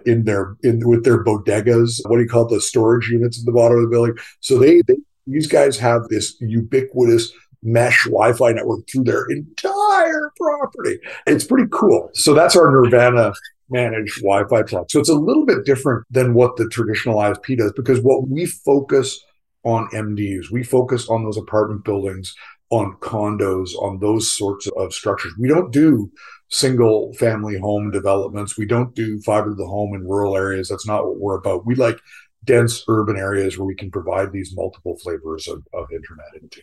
in 0.06 0.24
their 0.24 0.56
in 0.62 0.86
with 0.88 1.04
their 1.04 1.24
bodegas 1.24 2.00
what 2.06 2.16
do 2.16 2.22
you 2.22 2.28
call 2.28 2.46
it 2.46 2.54
the 2.54 2.60
storage 2.60 3.08
units 3.08 3.38
at 3.40 3.44
the 3.44 3.52
bottom 3.52 3.76
of 3.76 3.82
the 3.82 3.88
building 3.88 4.14
so 4.40 4.58
they, 4.58 4.80
they 4.86 4.96
these 5.26 5.46
guys 5.46 5.76
have 5.78 6.08
this 6.08 6.36
ubiquitous 6.40 7.32
mesh 7.62 8.04
Wi-Fi 8.04 8.52
network 8.52 8.88
through 8.88 9.04
their 9.04 9.26
entire 9.26 10.30
property. 10.36 10.98
It's 11.26 11.44
pretty 11.44 11.68
cool. 11.72 12.10
So 12.14 12.34
that's 12.34 12.56
our 12.56 12.70
Nirvana 12.70 13.32
managed 13.68 14.22
Wi-Fi 14.22 14.62
plug. 14.62 14.90
So 14.90 15.00
it's 15.00 15.08
a 15.08 15.14
little 15.14 15.44
bit 15.44 15.64
different 15.64 16.06
than 16.10 16.34
what 16.34 16.56
the 16.56 16.68
traditional 16.68 17.18
ISP 17.18 17.58
does 17.58 17.72
because 17.72 18.00
what 18.00 18.28
we 18.28 18.46
focus 18.46 19.22
on 19.64 19.88
MDUs, 19.88 20.50
we 20.50 20.62
focus 20.62 21.08
on 21.08 21.24
those 21.24 21.36
apartment 21.36 21.84
buildings, 21.84 22.34
on 22.70 22.96
condos, 23.00 23.70
on 23.80 23.98
those 23.98 24.36
sorts 24.36 24.68
of 24.76 24.92
structures. 24.92 25.32
We 25.38 25.48
don't 25.48 25.72
do 25.72 26.10
single 26.48 27.12
family 27.14 27.58
home 27.58 27.90
developments. 27.90 28.56
We 28.56 28.66
don't 28.66 28.94
do 28.94 29.20
fiber 29.20 29.50
to 29.50 29.54
the 29.54 29.66
home 29.66 29.94
in 29.94 30.06
rural 30.06 30.36
areas. 30.36 30.68
That's 30.68 30.86
not 30.86 31.06
what 31.06 31.18
we're 31.18 31.38
about. 31.38 31.66
We 31.66 31.74
like 31.74 31.98
dense 32.44 32.84
urban 32.88 33.16
areas 33.16 33.58
where 33.58 33.66
we 33.66 33.74
can 33.74 33.90
provide 33.90 34.32
these 34.32 34.54
multiple 34.54 34.96
flavors 34.98 35.48
of, 35.48 35.62
of 35.72 35.86
internet 35.92 36.42
into. 36.42 36.62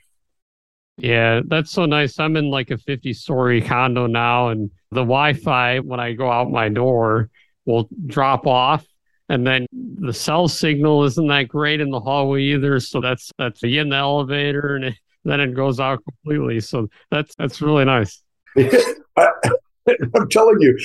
Yeah, 0.97 1.41
that's 1.45 1.71
so 1.71 1.85
nice. 1.85 2.19
I'm 2.19 2.37
in 2.37 2.49
like 2.49 2.71
a 2.71 2.77
50 2.77 3.13
story 3.13 3.61
condo 3.61 4.07
now, 4.07 4.49
and 4.49 4.71
the 4.91 5.01
Wi 5.01 5.33
Fi, 5.33 5.79
when 5.79 5.99
I 5.99 6.13
go 6.13 6.31
out 6.31 6.49
my 6.49 6.69
door, 6.69 7.29
will 7.65 7.89
drop 8.05 8.47
off. 8.47 8.85
And 9.27 9.45
then 9.45 9.65
the 9.71 10.13
cell 10.13 10.47
signal 10.47 11.03
isn't 11.03 11.27
that 11.27 11.47
great 11.47 11.81
in 11.81 11.89
the 11.89 11.99
hallway 11.99 12.43
either. 12.43 12.79
So 12.79 13.01
that's 13.01 13.31
that's 13.37 13.63
you 13.63 13.81
in 13.81 13.89
the 13.89 13.95
elevator 13.95 14.75
and 14.75 14.85
it, 14.85 14.95
then 15.25 15.39
it 15.39 15.53
goes 15.53 15.79
out 15.79 15.99
completely. 16.03 16.59
So 16.59 16.87
that's 17.11 17.35
that's 17.35 17.61
really 17.61 17.85
nice. 17.85 18.21
I'm 18.57 20.29
telling 20.29 20.57
you, 20.61 20.77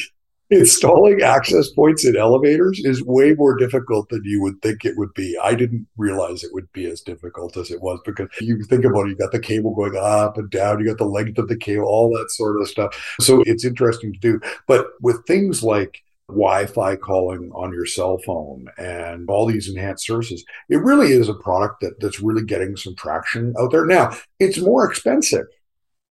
installing 0.50 1.22
access 1.22 1.70
points 1.70 2.04
in 2.04 2.16
elevators 2.16 2.80
is 2.84 3.04
way 3.04 3.34
more 3.34 3.56
difficult 3.56 4.08
than 4.08 4.22
you 4.24 4.42
would 4.42 4.60
think 4.62 4.84
it 4.84 4.96
would 4.96 5.14
be. 5.14 5.38
I 5.42 5.54
didn't 5.54 5.86
realize 5.96 6.42
it 6.42 6.52
would 6.52 6.70
be 6.72 6.86
as 6.86 7.00
difficult 7.00 7.56
as 7.56 7.70
it 7.70 7.80
was 7.80 8.00
because 8.04 8.28
you 8.40 8.62
think 8.64 8.84
about 8.84 9.06
it, 9.06 9.10
you 9.10 9.16
got 9.16 9.32
the 9.32 9.38
cable 9.38 9.74
going 9.74 9.96
up 9.96 10.36
and 10.36 10.50
down, 10.50 10.80
you 10.80 10.86
got 10.86 10.98
the 10.98 11.04
length 11.04 11.38
of 11.38 11.48
the 11.48 11.56
cable, 11.56 11.84
all 11.84 12.10
that 12.10 12.30
sort 12.30 12.60
of 12.60 12.68
stuff. 12.68 13.14
So 13.20 13.42
it's 13.46 13.64
interesting 13.64 14.12
to 14.12 14.18
do. 14.18 14.40
But 14.66 14.88
with 15.00 15.24
things 15.26 15.62
like 15.62 16.02
Wi-Fi 16.30 16.96
calling 16.96 17.50
on 17.54 17.72
your 17.72 17.86
cell 17.86 18.18
phone 18.24 18.66
and 18.78 19.28
all 19.28 19.46
these 19.46 19.68
enhanced 19.68 20.06
services. 20.06 20.44
It 20.68 20.76
really 20.76 21.12
is 21.12 21.28
a 21.28 21.34
product 21.34 21.80
that, 21.80 22.00
that's 22.00 22.20
really 22.20 22.44
getting 22.44 22.76
some 22.76 22.94
traction 22.96 23.54
out 23.58 23.70
there. 23.70 23.86
Now, 23.86 24.16
it's 24.38 24.58
more 24.58 24.88
expensive. 24.88 25.46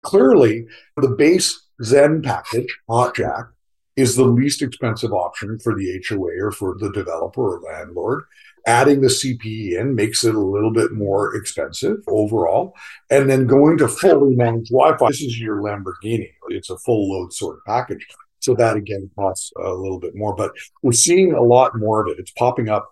Clearly, 0.04 0.66
the 0.96 1.10
base 1.10 1.68
Zen 1.84 2.22
package, 2.22 2.78
HotJack, 2.90 3.50
is 3.96 4.16
the 4.16 4.26
least 4.26 4.62
expensive 4.62 5.12
option 5.12 5.60
for 5.60 5.76
the 5.76 6.04
HOA 6.08 6.32
or 6.40 6.52
for 6.52 6.78
the 6.80 6.92
developer 6.92 7.58
or 7.58 7.62
landlord. 7.62 8.24
Adding 8.68 9.02
the 9.02 9.08
CPE 9.08 9.80
in 9.80 9.96
makes 9.96 10.24
it 10.24 10.36
a 10.36 10.40
little 10.40 10.72
bit 10.72 10.92
more 10.92 11.36
expensive 11.36 11.98
overall. 12.08 12.76
And 13.10 13.30
then 13.30 13.48
going 13.48 13.78
to 13.80 13.88
fully 13.88 14.36
managed 14.36 14.72
Wi 14.72 14.98
Fi, 14.98 15.08
this 15.08 15.22
is 15.22 15.40
your 15.40 15.62
Lamborghini. 15.62 16.32
It's 16.50 16.70
a 16.70 16.78
full 16.78 17.12
load 17.12 17.34
sort 17.34 17.58
of 17.58 17.66
package. 17.66 18.06
So 18.48 18.56
that 18.56 18.78
again 18.78 19.10
costs 19.16 19.52
a 19.62 19.70
little 19.70 20.00
bit 20.00 20.16
more, 20.16 20.36
but 20.36 20.52
we're 20.82 20.92
seeing 20.94 21.34
a 21.34 21.42
lot 21.42 21.78
more 21.78 22.02
of 22.02 22.08
it. 22.08 22.20
It's 22.20 22.32
popping 22.32 22.70
up 22.70 22.90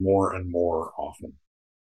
more 0.00 0.34
and 0.34 0.50
more 0.50 0.92
often. 0.96 1.32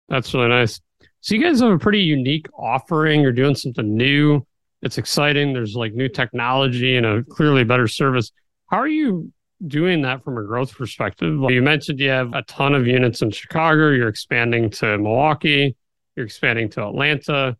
That's 0.07 0.33
really 0.33 0.47
nice. 0.47 0.81
So 1.21 1.35
you 1.35 1.43
guys 1.43 1.59
have 1.59 1.71
a 1.71 1.77
pretty 1.77 1.99
unique 2.01 2.47
offering. 2.57 3.21
You're 3.21 3.31
doing 3.31 3.55
something 3.55 3.95
new 3.95 4.45
it's 4.81 4.97
exciting. 4.97 5.53
There's 5.53 5.75
like 5.75 5.93
new 5.93 6.07
technology 6.07 6.95
and 6.95 7.05
a 7.05 7.23
clearly 7.23 7.63
better 7.63 7.87
service. 7.87 8.31
How 8.67 8.77
are 8.77 8.87
you 8.87 9.31
doing 9.67 10.01
that 10.03 10.23
from 10.23 10.37
a 10.37 10.43
growth 10.43 10.73
perspective? 10.73 11.37
You 11.49 11.61
mentioned 11.61 11.99
you 11.99 12.09
have 12.09 12.33
a 12.33 12.43
ton 12.43 12.73
of 12.75 12.87
units 12.87 13.21
in 13.21 13.31
Chicago, 13.31 13.89
you're 13.89 14.07
expanding 14.07 14.69
to 14.71 14.97
Milwaukee, 14.97 15.75
you're 16.15 16.25
expanding 16.25 16.69
to 16.71 16.87
Atlanta. 16.87 17.57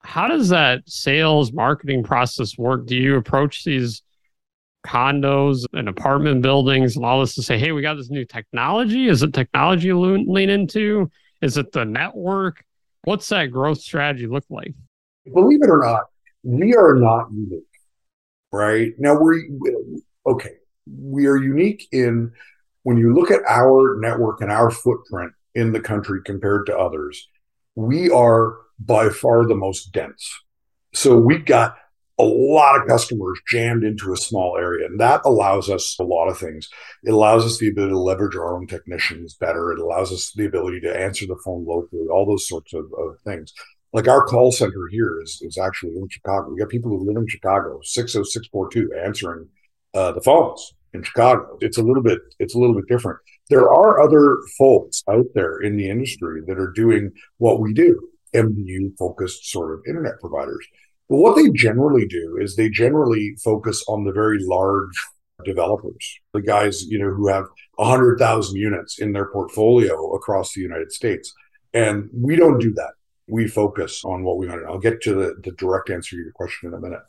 How 0.00 0.26
does 0.28 0.48
that 0.48 0.82
sales 0.86 1.52
marketing 1.52 2.02
process 2.02 2.58
work? 2.58 2.86
Do 2.86 2.96
you 2.96 3.16
approach 3.16 3.64
these 3.64 4.02
condos 4.86 5.64
and 5.72 5.88
apartment 5.88 6.42
buildings 6.42 6.96
and 6.96 7.04
all 7.04 7.20
this 7.20 7.34
to 7.34 7.42
say, 7.42 7.58
hey, 7.58 7.72
we 7.72 7.82
got 7.82 7.94
this 7.94 8.10
new 8.10 8.24
technology? 8.24 9.08
Is 9.08 9.22
it 9.22 9.34
technology 9.34 9.88
you 9.88 9.98
lean 10.00 10.48
into? 10.48 11.10
Is 11.42 11.58
it 11.58 11.72
the 11.72 11.84
network? 11.84 12.64
What's 13.04 13.28
that 13.28 13.46
growth 13.46 13.80
strategy 13.80 14.26
look 14.26 14.44
like? 14.48 14.74
Believe 15.32 15.62
it 15.62 15.70
or 15.70 15.80
not, 15.84 16.04
we 16.42 16.74
are 16.74 16.94
not 16.94 17.30
unique, 17.32 17.64
right? 18.52 18.92
Now 18.98 19.18
we're 19.18 19.42
okay. 20.26 20.54
We 20.86 21.26
are 21.26 21.36
unique 21.36 21.88
in 21.92 22.32
when 22.84 22.96
you 22.96 23.12
look 23.12 23.32
at 23.32 23.40
our 23.48 23.98
network 23.98 24.40
and 24.40 24.52
our 24.52 24.70
footprint 24.70 25.32
in 25.56 25.72
the 25.72 25.80
country 25.80 26.20
compared 26.24 26.66
to 26.66 26.78
others, 26.78 27.28
we 27.74 28.10
are 28.10 28.56
by 28.78 29.08
far 29.08 29.46
the 29.46 29.56
most 29.56 29.90
dense. 29.92 30.30
So 30.94 31.16
we've 31.16 31.44
got 31.44 31.76
a 32.18 32.24
lot 32.24 32.80
of 32.80 32.88
customers 32.88 33.38
jammed 33.50 33.84
into 33.84 34.12
a 34.12 34.16
small 34.16 34.56
area. 34.56 34.86
And 34.86 34.98
that 35.00 35.20
allows 35.24 35.68
us 35.68 35.96
a 36.00 36.04
lot 36.04 36.28
of 36.28 36.38
things. 36.38 36.68
It 37.04 37.12
allows 37.12 37.44
us 37.44 37.58
the 37.58 37.68
ability 37.68 37.92
to 37.92 37.98
leverage 37.98 38.36
our 38.36 38.56
own 38.56 38.66
technicians 38.66 39.34
better. 39.34 39.70
It 39.72 39.78
allows 39.78 40.12
us 40.12 40.32
the 40.32 40.46
ability 40.46 40.80
to 40.80 40.98
answer 40.98 41.26
the 41.26 41.38
phone 41.44 41.66
locally, 41.66 42.06
all 42.10 42.24
those 42.26 42.48
sorts 42.48 42.72
of, 42.72 42.86
of 42.98 43.20
things 43.24 43.52
like 43.96 44.08
our 44.08 44.24
call 44.24 44.52
center 44.52 44.88
here 44.90 45.22
is, 45.22 45.40
is 45.42 45.56
actually 45.56 45.96
in 45.96 46.06
Chicago. 46.10 46.50
We 46.50 46.58
got 46.58 46.68
people 46.68 46.90
who 46.90 47.06
live 47.06 47.16
in 47.16 47.26
Chicago, 47.26 47.80
60642 47.82 48.92
answering 49.02 49.48
uh, 49.94 50.12
the 50.12 50.20
phones 50.20 50.74
in 50.92 51.02
Chicago. 51.02 51.56
It's 51.62 51.78
a 51.78 51.82
little 51.82 52.02
bit, 52.02 52.18
it's 52.38 52.54
a 52.54 52.58
little 52.58 52.74
bit 52.74 52.88
different. 52.88 53.20
There 53.48 53.72
are 53.72 54.02
other 54.02 54.36
folks 54.58 55.02
out 55.08 55.24
there 55.34 55.60
in 55.60 55.78
the 55.78 55.88
industry 55.88 56.42
that 56.46 56.58
are 56.58 56.72
doing 56.72 57.12
what 57.38 57.60
we 57.60 57.72
do, 57.72 57.98
MDU 58.34 58.96
focused 58.98 59.50
sort 59.50 59.72
of 59.72 59.80
internet 59.88 60.20
providers. 60.20 60.66
But 61.08 61.18
what 61.18 61.36
they 61.36 61.50
generally 61.50 62.06
do 62.06 62.38
is 62.40 62.56
they 62.56 62.68
generally 62.68 63.36
focus 63.42 63.84
on 63.88 64.04
the 64.04 64.12
very 64.12 64.38
large 64.40 64.94
developers, 65.44 66.18
the 66.32 66.42
guys, 66.42 66.82
you 66.84 66.98
know, 66.98 67.10
who 67.10 67.28
have 67.28 67.44
100,000 67.76 68.56
units 68.56 68.98
in 68.98 69.12
their 69.12 69.26
portfolio 69.26 70.12
across 70.14 70.52
the 70.52 70.60
United 70.60 70.90
States. 70.92 71.32
And 71.72 72.08
we 72.12 72.36
don't 72.36 72.58
do 72.58 72.72
that 72.74 72.92
we 73.28 73.48
focus 73.48 74.04
on 74.04 74.22
what 74.22 74.38
we 74.38 74.46
want. 74.46 74.62
To, 74.62 74.68
I'll 74.68 74.78
get 74.78 75.02
to 75.02 75.14
the, 75.14 75.34
the 75.42 75.52
direct 75.52 75.90
answer 75.90 76.16
to 76.16 76.22
your 76.22 76.32
question 76.32 76.68
in 76.68 76.74
a 76.74 76.80
minute. 76.80 77.00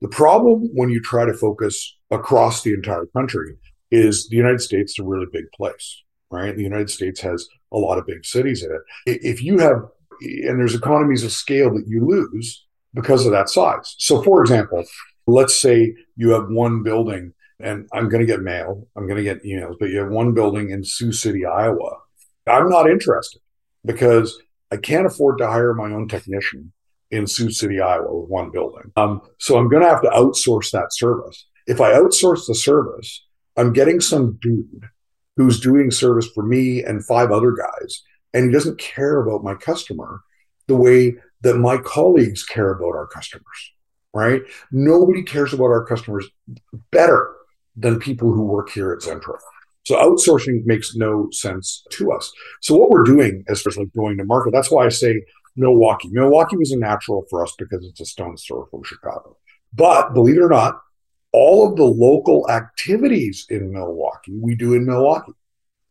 The 0.00 0.08
problem 0.08 0.68
when 0.74 0.90
you 0.90 1.00
try 1.00 1.24
to 1.24 1.34
focus 1.34 1.96
across 2.10 2.62
the 2.62 2.74
entire 2.74 3.06
country 3.06 3.56
is 3.90 4.28
the 4.28 4.36
United 4.36 4.60
States 4.60 4.92
is 4.92 4.98
a 4.98 5.04
really 5.04 5.26
big 5.32 5.50
place, 5.54 6.02
right? 6.30 6.54
The 6.54 6.62
United 6.62 6.90
States 6.90 7.20
has 7.20 7.46
a 7.72 7.78
lot 7.78 7.98
of 7.98 8.06
big 8.06 8.24
cities 8.24 8.62
in 8.64 8.70
it. 8.70 8.80
If 9.22 9.42
you 9.42 9.58
have, 9.58 9.84
and 10.20 10.58
there's 10.58 10.74
economies 10.74 11.24
of 11.24 11.32
scale 11.32 11.72
that 11.74 11.86
you 11.86 12.06
lose 12.06 12.64
because 12.94 13.26
of 13.26 13.32
that 13.32 13.48
size. 13.48 13.94
So, 13.98 14.22
for 14.22 14.40
example, 14.40 14.84
let's 15.26 15.58
say 15.58 15.94
you 16.16 16.30
have 16.30 16.48
one 16.48 16.82
building, 16.82 17.32
and 17.60 17.88
I'm 17.92 18.08
going 18.08 18.20
to 18.20 18.26
get 18.26 18.40
mail, 18.40 18.86
I'm 18.96 19.06
going 19.06 19.16
to 19.16 19.22
get 19.22 19.44
emails, 19.44 19.76
but 19.78 19.90
you 19.90 19.98
have 19.98 20.10
one 20.10 20.34
building 20.34 20.70
in 20.70 20.84
Sioux 20.84 21.12
City, 21.12 21.44
Iowa. 21.44 21.98
I'm 22.46 22.68
not 22.68 22.90
interested 22.90 23.40
because 23.84 24.38
I 24.70 24.76
can't 24.76 25.06
afford 25.06 25.38
to 25.38 25.46
hire 25.46 25.74
my 25.74 25.92
own 25.92 26.08
technician 26.08 26.72
in 27.10 27.26
Sioux 27.26 27.50
City, 27.50 27.80
Iowa, 27.80 28.20
with 28.20 28.30
one 28.30 28.50
building. 28.50 28.90
Um, 28.96 29.20
so 29.38 29.58
I'm 29.58 29.68
going 29.68 29.82
to 29.82 29.88
have 29.88 30.02
to 30.02 30.08
outsource 30.08 30.70
that 30.72 30.92
service. 30.92 31.46
If 31.66 31.80
I 31.80 31.92
outsource 31.92 32.46
the 32.46 32.54
service, 32.54 33.24
I'm 33.56 33.72
getting 33.72 34.00
some 34.00 34.38
dude 34.40 34.88
who's 35.36 35.60
doing 35.60 35.90
service 35.90 36.26
for 36.34 36.42
me 36.42 36.82
and 36.82 37.04
five 37.04 37.30
other 37.30 37.52
guys, 37.52 38.02
and 38.34 38.44
he 38.44 38.50
doesn't 38.50 38.78
care 38.78 39.20
about 39.20 39.44
my 39.44 39.54
customer 39.54 40.22
the 40.68 40.76
way 40.76 41.16
that 41.42 41.56
my 41.56 41.78
colleagues 41.78 42.44
care 42.44 42.70
about 42.70 42.94
our 42.94 43.06
customers, 43.06 43.72
right? 44.14 44.42
Nobody 44.70 45.22
cares 45.22 45.52
about 45.52 45.66
our 45.66 45.84
customers 45.84 46.28
better 46.90 47.34
than 47.76 47.98
people 47.98 48.32
who 48.32 48.44
work 48.44 48.70
here 48.70 48.92
at 48.92 49.00
Zentro. 49.00 49.36
So 49.84 49.96
outsourcing 49.96 50.64
makes 50.64 50.94
no 50.94 51.28
sense 51.32 51.84
to 51.90 52.12
us. 52.12 52.32
So 52.60 52.76
what 52.76 52.90
we're 52.90 53.02
doing 53.02 53.44
as 53.48 53.62
far 53.62 53.70
as 53.70 53.76
like 53.76 53.92
going 53.92 54.16
to 54.18 54.24
market, 54.24 54.52
that's 54.52 54.70
why 54.70 54.86
I 54.86 54.90
say 54.90 55.22
Milwaukee. 55.56 56.08
Milwaukee 56.12 56.56
was 56.56 56.70
a 56.70 56.78
natural 56.78 57.24
for 57.28 57.42
us 57.42 57.54
because 57.58 57.84
it's 57.84 58.00
a 58.00 58.06
stone's 58.06 58.44
throw 58.44 58.66
from 58.66 58.84
Chicago. 58.84 59.36
But 59.74 60.14
believe 60.14 60.36
it 60.36 60.42
or 60.42 60.48
not, 60.48 60.80
all 61.32 61.68
of 61.68 61.76
the 61.76 61.84
local 61.84 62.48
activities 62.50 63.46
in 63.48 63.72
Milwaukee, 63.72 64.36
we 64.38 64.54
do 64.54 64.74
in 64.74 64.86
Milwaukee. 64.86 65.32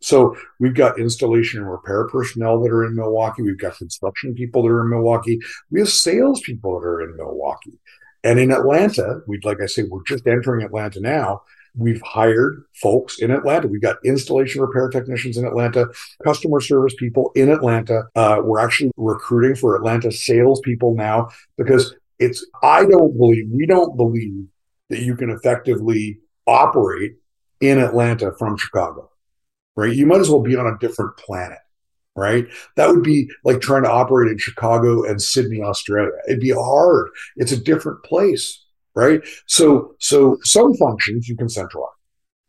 So 0.01 0.36
we've 0.60 0.74
got 0.74 1.00
installation 1.00 1.62
and 1.62 1.72
repair 1.72 2.08
personnel 2.08 2.60
that 2.62 2.72
are 2.72 2.86
in 2.86 2.96
Milwaukee. 2.96 3.43
We've 3.43 3.58
got 3.58 3.77
construction 3.77 4.34
people 4.34 4.63
that 4.63 4.70
are 4.70 4.81
in 4.81 4.89
Milwaukee. 4.89 5.39
We 5.70 5.79
have 5.79 5.89
salespeople 5.89 6.79
that 6.79 6.86
are 6.86 7.01
in 7.01 7.15
Milwaukee. 7.15 7.79
And 8.24 8.39
in 8.39 8.51
Atlanta, 8.51 9.22
we 9.27 9.39
like 9.43 9.62
I 9.62 9.65
say, 9.67 9.84
we're 9.84 10.03
just 10.08 10.27
entering 10.27 10.63
Atlanta 10.63 11.00
now 11.00 11.41
We've 11.75 12.01
hired 12.01 12.65
folks 12.75 13.20
in 13.20 13.31
Atlanta. 13.31 13.67
We've 13.67 13.81
got 13.81 13.98
installation 14.03 14.62
repair 14.62 14.89
technicians 14.89 15.38
in 15.38 15.46
Atlanta, 15.46 15.88
customer 16.24 16.60
service 16.60 16.93
people 16.98 17.31
in 17.36 17.50
Atlanta. 17.50 18.03
Uh, 18.15 18.41
we're 18.43 18.60
actually 18.60 18.91
recruiting 18.98 19.55
for 19.55 19.75
Atlanta 19.75 20.12
salespeople 20.12 20.96
now 20.96 21.29
because 21.58 21.96
it's, 22.20 22.46
I 22.62 22.86
don't 22.86 23.17
believe, 23.17 23.48
we 23.51 23.65
don't 23.65 23.96
believe 23.96 24.48
that 24.89 25.00
you 25.00 25.15
can 25.15 25.29
effectively 25.29 26.20
operate 26.46 27.13
in 27.62 27.79
Atlanta 27.79 28.34
from 28.38 28.58
Chicago, 28.58 29.10
right? 29.75 29.96
You 29.96 30.06
might 30.06 30.20
as 30.20 30.30
well 30.30 30.42
be 30.42 30.56
on 30.56 30.68
a 30.68 30.78
different 30.80 31.18
planet 31.18 31.60
right? 32.16 32.46
That 32.75 32.90
would 32.90 33.04
be 33.04 33.30
like 33.44 33.62
trying 33.62 33.84
to 33.84 33.92
operate 33.92 34.32
in 34.32 34.38
Chicago 34.38 35.04
and 35.04 35.22
Sydney, 35.22 35.62
Australia. 35.62 36.12
It'd 36.28 36.40
be 36.40 36.51
hard. 36.51 37.10
It's 37.38 37.51
a 37.51 37.62
different 37.62 38.04
place, 38.04 38.63
right? 38.96 39.22
So, 39.48 39.96
so 40.00 40.38
some 40.44 40.74
functions 40.75 41.28
you 41.28 41.38
can 41.38 41.50
centralize, 41.50 41.90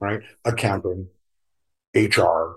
right? 0.01 0.21
Accounting, 0.45 1.09
HR, 1.95 2.57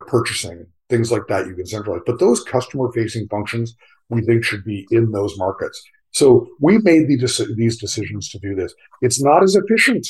purchasing, 0.00 0.66
things 0.88 1.12
like 1.12 1.26
that 1.28 1.46
you 1.46 1.54
can 1.54 1.66
centralize. 1.66 2.02
But 2.06 2.20
those 2.20 2.42
customer 2.42 2.90
facing 2.92 3.28
functions 3.28 3.74
we 4.08 4.22
think 4.22 4.44
should 4.44 4.64
be 4.64 4.86
in 4.90 5.10
those 5.10 5.36
markets. 5.36 5.82
So 6.12 6.48
we 6.60 6.78
made 6.78 7.08
these 7.08 7.40
these 7.56 7.78
decisions 7.78 8.30
to 8.30 8.38
do 8.38 8.54
this. 8.54 8.72
It's 9.02 9.22
not 9.22 9.42
as 9.42 9.56
efficient 9.56 10.06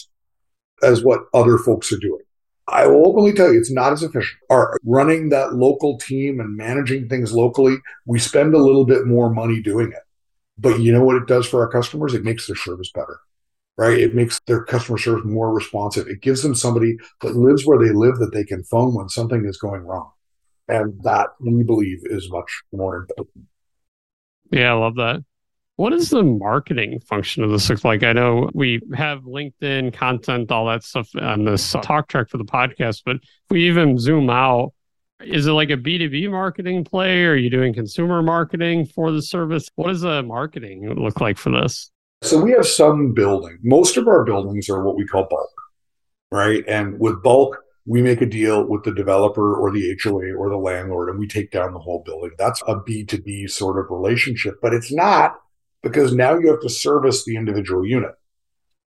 as 0.83 1.03
what 1.03 1.23
other 1.33 1.59
folks 1.59 1.91
are 1.93 1.99
doing. 1.99 2.21
I 2.69 2.87
will 2.87 3.07
openly 3.09 3.33
tell 3.33 3.53
you, 3.53 3.59
it's 3.59 3.71
not 3.71 3.93
as 3.93 4.03
efficient. 4.03 4.41
Our 4.51 4.77
running 4.85 5.29
that 5.29 5.55
local 5.55 5.99
team 5.99 6.41
and 6.41 6.57
managing 6.57 7.09
things 7.09 7.33
locally, 7.33 7.77
we 8.07 8.19
spend 8.19 8.55
a 8.55 8.59
little 8.59 8.85
bit 8.85 9.07
more 9.07 9.31
money 9.31 9.63
doing 9.63 9.93
it. 9.93 10.03
But 10.59 10.81
you 10.81 10.93
know 10.93 11.05
what 11.05 11.17
it 11.17 11.29
does 11.29 11.47
for 11.47 11.61
our 11.61 11.71
customers? 11.71 12.15
It 12.15 12.25
makes 12.25 12.47
their 12.47 12.57
service 12.57 12.91
better, 12.93 13.21
right? 13.77 13.99
It 13.99 14.15
makes 14.15 14.41
their 14.47 14.65
customer 14.65 14.99
service 14.99 15.25
more 15.25 15.55
responsive. 15.55 16.09
It 16.09 16.23
gives 16.23 16.43
them 16.43 16.55
somebody 16.55 16.97
that 17.21 17.37
lives 17.37 17.65
where 17.65 17.79
they 17.79 17.93
live 17.93 18.17
that 18.19 18.33
they 18.33 18.45
can 18.45 18.65
phone 18.65 18.95
when 18.95 19.09
something 19.09 19.45
is 19.45 19.59
going 19.59 19.83
wrong. 19.83 20.11
And 20.69 21.01
that 21.05 21.29
we 21.39 21.63
believe 21.63 22.01
is 22.05 22.29
much 22.31 22.63
more 22.73 22.97
important. 22.97 23.45
Yeah, 24.51 24.73
I 24.73 24.75
love 24.75 24.97
that. 24.97 25.25
What 25.77 25.93
is 25.93 26.09
the 26.09 26.23
marketing 26.23 27.01
function 27.01 27.45
of 27.45 27.51
this 27.51 27.69
look 27.69 27.85
like? 27.85 28.03
I 28.03 28.15
know 28.15 28.51
we 28.55 28.81
have 28.95 29.25
LinkedIn 29.25 29.93
content, 29.93 30.51
all 30.51 30.67
that 30.69 30.83
stuff 30.83 31.11
on 31.21 31.45
this 31.45 31.73
talk 31.83 32.09
track 32.09 32.31
for 32.31 32.39
the 32.39 32.45
podcast, 32.45 33.03
but 33.05 33.17
if 33.17 33.51
we 33.51 33.67
even 33.67 33.99
zoom 33.99 34.31
out, 34.31 34.73
is 35.21 35.47
it 35.47 35.53
like 35.53 35.69
a 35.69 35.77
B2B 35.77 36.31
marketing 36.31 36.83
play? 36.83 37.25
Or 37.25 37.33
are 37.33 37.37
you 37.37 37.51
doing 37.51 37.75
consumer 37.75 38.23
marketing 38.23 38.87
for 38.87 39.13
the 39.13 39.21
service? 39.21 39.69
What 39.75 39.89
does 39.89 40.01
the 40.01 40.23
marketing 40.23 40.95
look 40.95 41.21
like 41.21 41.37
for 41.37 41.51
this? 41.51 41.91
So 42.23 42.41
we 42.41 42.53
have 42.53 42.67
some 42.67 43.13
building. 43.13 43.59
Most 43.63 43.99
of 43.99 44.09
our 44.09 44.25
buildings 44.25 44.71
are 44.71 44.83
what 44.83 44.97
we 44.97 45.07
call 45.07 45.27
bulk, 45.29 45.53
right? 46.31 46.65
And 46.67 46.99
with 46.99 47.23
bulk, 47.23 47.59
we 47.85 48.01
make 48.01 48.23
a 48.23 48.27
deal 48.27 48.67
with 48.67 48.83
the 48.85 48.95
developer 48.95 49.55
or 49.55 49.71
the 49.71 49.95
HOA 50.03 50.33
or 50.33 50.49
the 50.49 50.57
landlord 50.57 51.11
and 51.11 51.19
we 51.19 51.29
take 51.29 51.51
down 51.51 51.75
the 51.75 51.79
whole 51.79 52.03
building. 52.03 52.31
That's 52.39 52.63
a 52.63 52.77
B2B 52.77 53.51
sort 53.51 53.79
of 53.79 53.91
relationship, 53.91 54.55
but 54.63 54.73
it's 54.73 54.91
not 54.91 55.37
because 55.89 56.15
now 56.15 56.39
you 56.39 56.51
have 56.51 56.61
to 56.61 56.69
service 56.69 57.25
the 57.25 57.37
individual 57.37 57.87
unit. 57.87 58.13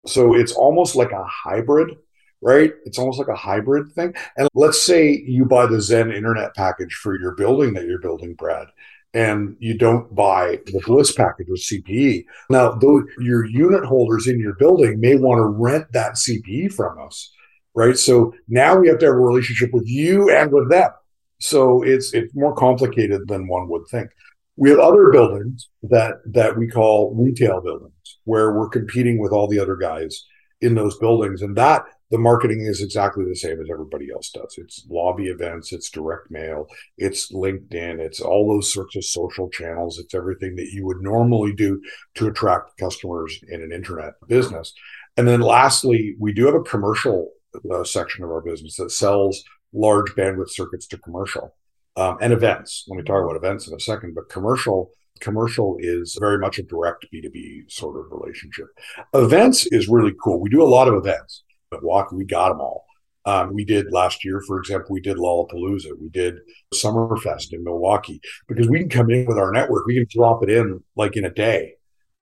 So 0.06 0.36
it's 0.36 0.52
almost 0.52 0.96
like 0.96 1.12
a 1.12 1.24
hybrid, 1.24 1.98
right? 2.42 2.74
It's 2.86 3.00
almost 3.00 3.20
like 3.20 3.28
a 3.28 3.36
hybrid 3.36 3.92
thing. 3.94 4.14
And 4.38 4.48
let's 4.54 4.82
say 4.82 5.24
you 5.26 5.46
buy 5.46 5.66
the 5.66 5.82
Zen 5.82 6.12
internet 6.12 6.56
package 6.56 6.94
for 6.94 7.20
your 7.20 7.36
building 7.36 7.74
that 7.74 7.86
you're 7.86 8.00
building, 8.00 8.36
Brad, 8.36 8.68
and 9.14 9.56
you 9.60 9.78
don't 9.78 10.14
buy 10.14 10.60
the 10.66 10.82
Bliss 10.86 11.12
package 11.14 11.48
with 11.50 11.62
CPE. 11.62 12.26
Now, 12.50 12.72
though 12.74 13.04
your 13.20 13.46
unit 13.46 13.86
holders 13.86 14.28
in 14.28 14.40
your 14.40 14.56
building 14.56 15.00
may 15.00 15.16
want 15.16 15.40
to 15.40 15.46
rent 15.46 15.92
that 15.94 16.14
CPE 16.14 16.74
from 16.74 17.00
us, 17.00 17.32
right? 17.74 17.98
So 17.98 18.34
now 18.48 18.78
we 18.78 18.88
have 18.90 19.00
to 19.00 19.06
have 19.06 19.16
a 19.16 19.20
relationship 19.20 19.72
with 19.74 19.88
you 19.88 20.30
and 20.30 20.52
with 20.52 20.70
them. 20.70 20.92
So 21.40 21.84
it's 21.84 22.14
it's 22.14 22.34
more 22.36 22.56
complicated 22.56 23.28
than 23.28 23.48
one 23.48 23.68
would 23.70 23.88
think. 23.90 24.10
We 24.58 24.70
have 24.70 24.80
other 24.80 25.10
buildings 25.12 25.70
that 25.84 26.16
that 26.26 26.58
we 26.58 26.68
call 26.68 27.14
retail 27.16 27.62
buildings 27.62 27.92
where 28.24 28.54
we're 28.54 28.70
competing 28.70 29.20
with 29.20 29.32
all 29.32 29.48
the 29.48 29.60
other 29.60 29.76
guys 29.76 30.26
in 30.62 30.76
those 30.76 30.98
buildings, 30.98 31.42
and 31.42 31.56
that 31.58 31.84
the 32.12 32.18
marketing 32.18 32.62
is 32.62 32.82
exactly 32.82 33.26
the 33.26 33.36
same 33.36 33.60
as 33.60 33.68
everybody 33.70 34.10
else 34.12 34.30
does. 34.30 34.56
It's 34.58 34.86
lobby 34.90 35.26
events, 35.26 35.74
it's 35.74 35.90
direct 35.90 36.30
mail, 36.30 36.68
it's 36.98 37.32
LinkedIn, 37.34 38.00
it's 38.00 38.22
all 38.22 38.48
those 38.48 38.72
sorts 38.72 38.96
of 38.96 39.04
social 39.04 39.50
channels. 39.50 40.00
It's 40.00 40.14
everything 40.14 40.56
that 40.56 40.70
you 40.72 40.86
would 40.86 41.02
normally 41.02 41.54
do 41.54 41.82
to 42.16 42.28
attract 42.28 42.78
customers 42.78 43.38
in 43.50 43.62
an 43.62 43.72
internet 43.72 44.14
business. 44.28 44.74
And 45.18 45.28
then 45.28 45.42
lastly, 45.42 46.16
we 46.20 46.32
do 46.32 46.46
have 46.46 46.56
a 46.56 46.62
commercial 46.62 47.32
uh, 47.72 47.84
section 47.84 48.24
of 48.24 48.30
our 48.30 48.42
business 48.42 48.78
that 48.78 48.92
sells 48.92 49.44
large 49.74 50.12
bandwidth 50.12 50.52
circuits 50.52 50.88
to 50.88 50.98
commercial 50.98 51.56
um, 51.96 52.18
and 52.22 52.34
events. 52.34 52.86
Let 52.88 52.98
me 52.98 53.04
talk 53.04 53.24
about 53.24 53.36
events 53.36 53.68
in 53.68 53.74
a 53.74 53.80
second, 53.80 54.16
but 54.16 54.30
commercial 54.30 54.92
commercial 55.22 55.78
is 55.80 56.18
very 56.20 56.38
much 56.38 56.60
a 56.60 56.64
direct 56.64 57.06
B2B 57.14 57.72
sort 57.72 57.98
of 57.98 58.12
relationship. 58.12 58.68
Events 59.14 59.66
is 59.68 59.88
really 59.88 60.14
cool. 60.22 60.42
We 60.42 60.50
do 60.50 60.62
a 60.62 60.68
lot 60.68 60.88
of 60.88 60.96
events. 60.96 61.44
Milwaukee, 61.72 62.16
we 62.16 62.26
got 62.26 62.50
them 62.50 62.62
all. 62.62 62.86
Um, 63.26 63.54
we 63.54 63.66
did 63.66 63.92
last 63.92 64.24
year, 64.24 64.42
for 64.46 64.60
example, 64.60 64.90
we 64.92 65.02
did 65.02 65.18
Lollapalooza, 65.18 66.00
we 66.00 66.10
did 66.10 66.36
Summerfest 66.74 67.54
in 67.54 67.64
Milwaukee 67.64 68.22
because 68.48 68.68
we 68.68 68.80
can 68.80 68.90
come 68.90 69.10
in 69.10 69.26
with 69.26 69.38
our 69.38 69.52
network, 69.52 69.88
we 69.88 69.96
can 69.96 70.06
drop 70.10 70.44
it 70.44 70.50
in 70.50 70.84
like 70.96 71.18
in 71.18 71.26
a 71.26 71.32
day 71.32 71.74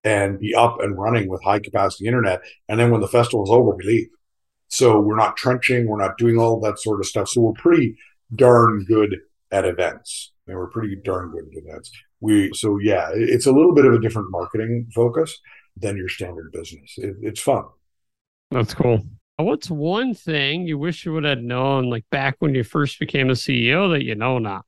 and 0.05 0.39
be 0.39 0.55
up 0.55 0.79
and 0.81 0.97
running 0.97 1.27
with 1.27 1.43
high 1.43 1.59
capacity 1.59 2.07
internet. 2.07 2.41
And 2.69 2.79
then 2.79 2.89
when 2.89 3.01
the 3.01 3.07
festival 3.07 3.43
is 3.43 3.49
over, 3.49 3.75
we 3.75 3.83
leave. 3.83 4.07
So 4.69 4.99
we're 4.99 5.17
not 5.17 5.35
trenching, 5.35 5.87
we're 5.87 6.01
not 6.01 6.17
doing 6.17 6.37
all 6.37 6.59
that 6.61 6.79
sort 6.79 7.01
of 7.01 7.05
stuff. 7.05 7.27
So 7.27 7.41
we're 7.41 7.53
pretty 7.53 7.97
darn 8.33 8.85
good 8.85 9.19
at 9.53 9.65
events. 9.65 10.33
They 10.47 10.55
were 10.55 10.67
pretty 10.67 10.97
darn 11.01 11.31
good 11.31 11.45
at 11.45 11.63
events. 11.63 11.91
We 12.19 12.51
so 12.53 12.79
yeah, 12.79 13.09
it's 13.13 13.45
a 13.45 13.51
little 13.51 13.73
bit 13.73 13.85
of 13.85 13.93
a 13.93 13.99
different 13.99 14.31
marketing 14.31 14.87
focus 14.93 15.39
than 15.77 15.95
your 15.95 16.09
standard 16.09 16.51
business. 16.51 16.95
It, 16.97 17.15
it's 17.21 17.39
fun. 17.39 17.63
That's 18.51 18.73
cool. 18.73 19.01
What's 19.37 19.69
one 19.69 20.13
thing 20.13 20.67
you 20.67 20.77
wish 20.77 21.05
you 21.05 21.13
would 21.13 21.23
have 21.23 21.39
known, 21.39 21.89
like 21.89 22.05
back 22.11 22.35
when 22.39 22.53
you 22.53 22.63
first 22.63 22.99
became 22.99 23.29
a 23.29 23.33
CEO, 23.33 23.91
that 23.91 24.03
you 24.03 24.15
know 24.15 24.37
now? 24.37 24.63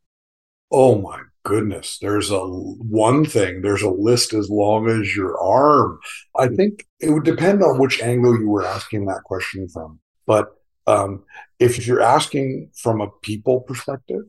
Oh 0.72 1.00
my 1.00 1.22
goodness, 1.44 2.00
there's 2.02 2.32
a 2.32 2.40
one 2.40 3.26
thing. 3.26 3.62
There's 3.62 3.84
a 3.84 3.90
list 3.90 4.34
as 4.34 4.50
long 4.50 4.90
as 4.90 5.16
your 5.16 5.40
arm. 5.40 6.00
I 6.38 6.48
think 6.48 6.86
it 7.00 7.12
would 7.12 7.24
depend 7.24 7.64
on 7.64 7.80
which 7.80 8.02
angle 8.02 8.38
you 8.40 8.50
were 8.50 8.66
asking 8.66 9.06
that 9.06 9.24
question 9.24 9.68
from. 9.70 10.00
But 10.26 10.50
um, 10.88 11.24
if 11.60 11.86
you're 11.86 12.02
asking 12.02 12.72
from 12.76 13.02
a 13.02 13.10
people 13.22 13.62
perspective, 13.62 14.24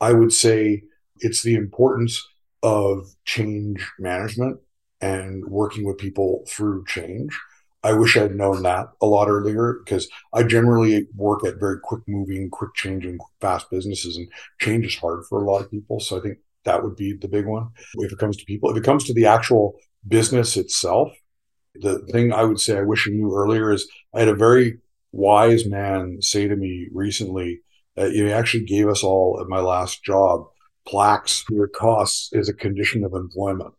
I 0.00 0.12
would 0.12 0.32
say 0.32 0.82
it's 1.18 1.42
the 1.42 1.54
importance 1.54 2.26
of 2.62 3.14
change 3.24 3.86
management 3.98 4.58
and 5.00 5.44
working 5.46 5.84
with 5.84 5.98
people 5.98 6.44
through 6.48 6.84
change. 6.86 7.38
I 7.82 7.92
wish 7.92 8.16
I'd 8.16 8.34
known 8.34 8.62
that 8.62 8.86
a 9.02 9.06
lot 9.06 9.28
earlier 9.28 9.80
because 9.84 10.08
I 10.32 10.42
generally 10.42 11.06
work 11.14 11.44
at 11.46 11.60
very 11.60 11.78
quick 11.82 12.02
moving, 12.08 12.48
quick 12.48 12.74
changing, 12.74 13.18
fast 13.42 13.70
businesses, 13.70 14.16
and 14.16 14.26
change 14.58 14.86
is 14.86 14.96
hard 14.96 15.26
for 15.28 15.42
a 15.42 15.44
lot 15.44 15.60
of 15.60 15.70
people. 15.70 16.00
So 16.00 16.16
I 16.16 16.22
think 16.22 16.38
that 16.64 16.82
would 16.82 16.96
be 16.96 17.12
the 17.12 17.28
big 17.28 17.44
one. 17.44 17.68
If 17.96 18.10
it 18.10 18.18
comes 18.18 18.38
to 18.38 18.44
people, 18.46 18.70
if 18.70 18.78
it 18.78 18.84
comes 18.84 19.04
to 19.04 19.12
the 19.12 19.26
actual 19.26 19.74
business 20.08 20.56
itself, 20.56 21.12
the 21.74 21.98
thing 22.10 22.32
I 22.32 22.44
would 22.44 22.60
say 22.60 22.78
I 22.78 22.82
wish 22.82 23.06
I 23.06 23.10
knew 23.10 23.34
earlier 23.34 23.70
is 23.70 23.86
I 24.14 24.20
had 24.20 24.28
a 24.28 24.34
very 24.34 24.78
wise 25.12 25.66
man 25.66 26.22
say 26.22 26.48
to 26.48 26.56
me 26.56 26.88
recently, 26.92 27.60
uh, 27.96 28.06
he 28.06 28.30
actually 28.32 28.64
gave 28.64 28.88
us 28.88 29.02
all 29.02 29.38
at 29.40 29.48
my 29.48 29.60
last 29.60 30.02
job 30.04 30.46
plaques 30.86 31.40
for 31.40 31.54
your 31.54 31.68
costs 31.68 32.30
is 32.32 32.48
a 32.48 32.54
condition 32.54 33.04
of 33.04 33.14
employment. 33.14 33.72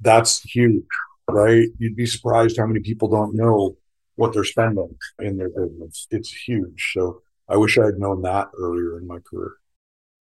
That's 0.00 0.40
huge, 0.42 0.84
right? 1.28 1.68
You'd 1.78 1.96
be 1.96 2.06
surprised 2.06 2.58
how 2.58 2.66
many 2.66 2.80
people 2.80 3.08
don't 3.08 3.34
know 3.34 3.76
what 4.14 4.32
they're 4.32 4.44
spending 4.44 4.96
in 5.20 5.36
their 5.36 5.48
business. 5.48 6.06
It's 6.10 6.32
huge. 6.32 6.92
So 6.94 7.22
I 7.48 7.56
wish 7.56 7.78
I 7.78 7.86
had 7.86 7.98
known 7.98 8.22
that 8.22 8.48
earlier 8.56 8.98
in 8.98 9.06
my 9.06 9.18
career. 9.28 9.54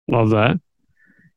Love 0.08 0.32
that. 0.32 0.60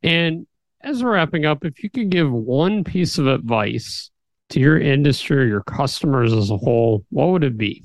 And 0.03 0.47
as 0.81 1.03
we're 1.03 1.15
wrapping 1.15 1.45
up, 1.45 1.65
if 1.65 1.83
you 1.83 1.91
could 1.91 2.11
give 2.11 2.31
one 2.31 2.85
piece 2.85 3.19
of 3.19 3.27
advice 3.27 4.11
to 4.51 4.61
your 4.61 4.79
industry, 4.79 5.39
or 5.39 5.47
your 5.47 5.63
customers 5.63 6.33
as 6.33 6.51
a 6.51 6.57
whole, 6.57 7.05
what 7.11 7.29
would 7.29 7.45
it 7.45 7.57
be? 7.57 7.83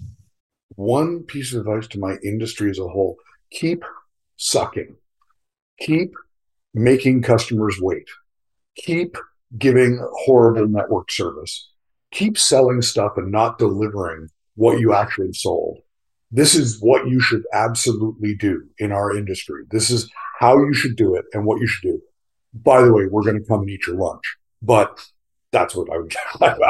One 0.76 1.24
piece 1.24 1.54
of 1.54 1.62
advice 1.62 1.88
to 1.90 2.00
my 2.00 2.18
industry 2.24 2.70
as 2.70 2.80
a 2.80 2.88
whole 2.88 3.18
keep 3.52 3.84
sucking, 4.38 4.96
keep 5.80 6.14
making 6.74 7.22
customers 7.22 7.78
wait, 7.82 8.08
keep 8.76 9.18
giving 9.58 10.06
horrible 10.26 10.68
network 10.68 11.12
service, 11.12 11.70
keep 12.12 12.38
selling 12.38 12.82
stuff 12.82 13.14
and 13.18 13.32
not 13.32 13.58
delivering 13.58 14.30
what 14.56 14.80
you 14.80 14.94
actually 14.94 15.34
sold. 15.34 15.80
This 16.32 16.54
is 16.54 16.80
what 16.80 17.08
you 17.08 17.20
should 17.20 17.44
absolutely 17.54 18.36
do 18.36 18.64
in 18.78 18.92
our 18.92 19.16
industry. 19.16 19.64
This 19.72 19.90
is 19.90 20.10
how 20.40 20.58
you 20.58 20.74
should 20.74 20.96
do 20.96 21.16
it 21.16 21.26
and 21.34 21.46
what 21.46 21.60
you 21.60 21.68
should 21.68 21.90
do. 21.90 22.02
By 22.54 22.82
the 22.84 22.94
way, 22.94 23.08
we're 23.08 23.24
going 23.24 23.40
to 23.40 23.48
come 23.48 23.62
and 23.62 23.70
eat 23.70 23.88
your 23.88 23.96
lunch, 23.96 24.38
but 24.62 25.04
that's 25.52 25.76
what 25.76 25.88
I 25.92 25.98
would. 25.98 26.16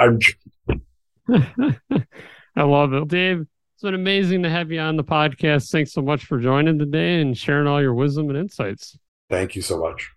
I'm. 1.29 1.79
I 2.55 2.63
love 2.63 2.93
it, 2.93 3.07
Dave 3.07 3.45
It's 3.79 3.83
been 3.85 3.95
amazing 3.95 4.43
to 4.43 4.49
have 4.49 4.73
you 4.73 4.81
on 4.81 4.97
the 4.97 5.05
podcast. 5.05 5.71
Thanks 5.71 5.93
so 5.93 6.01
much 6.01 6.25
for 6.25 6.37
joining 6.37 6.77
today 6.77 7.21
and 7.21 7.37
sharing 7.37 7.65
all 7.65 7.81
your 7.81 7.93
wisdom 7.93 8.27
and 8.27 8.37
insights. 8.37 8.99
Thank 9.29 9.55
you 9.55 9.61
so 9.61 9.79
much. 9.79 10.11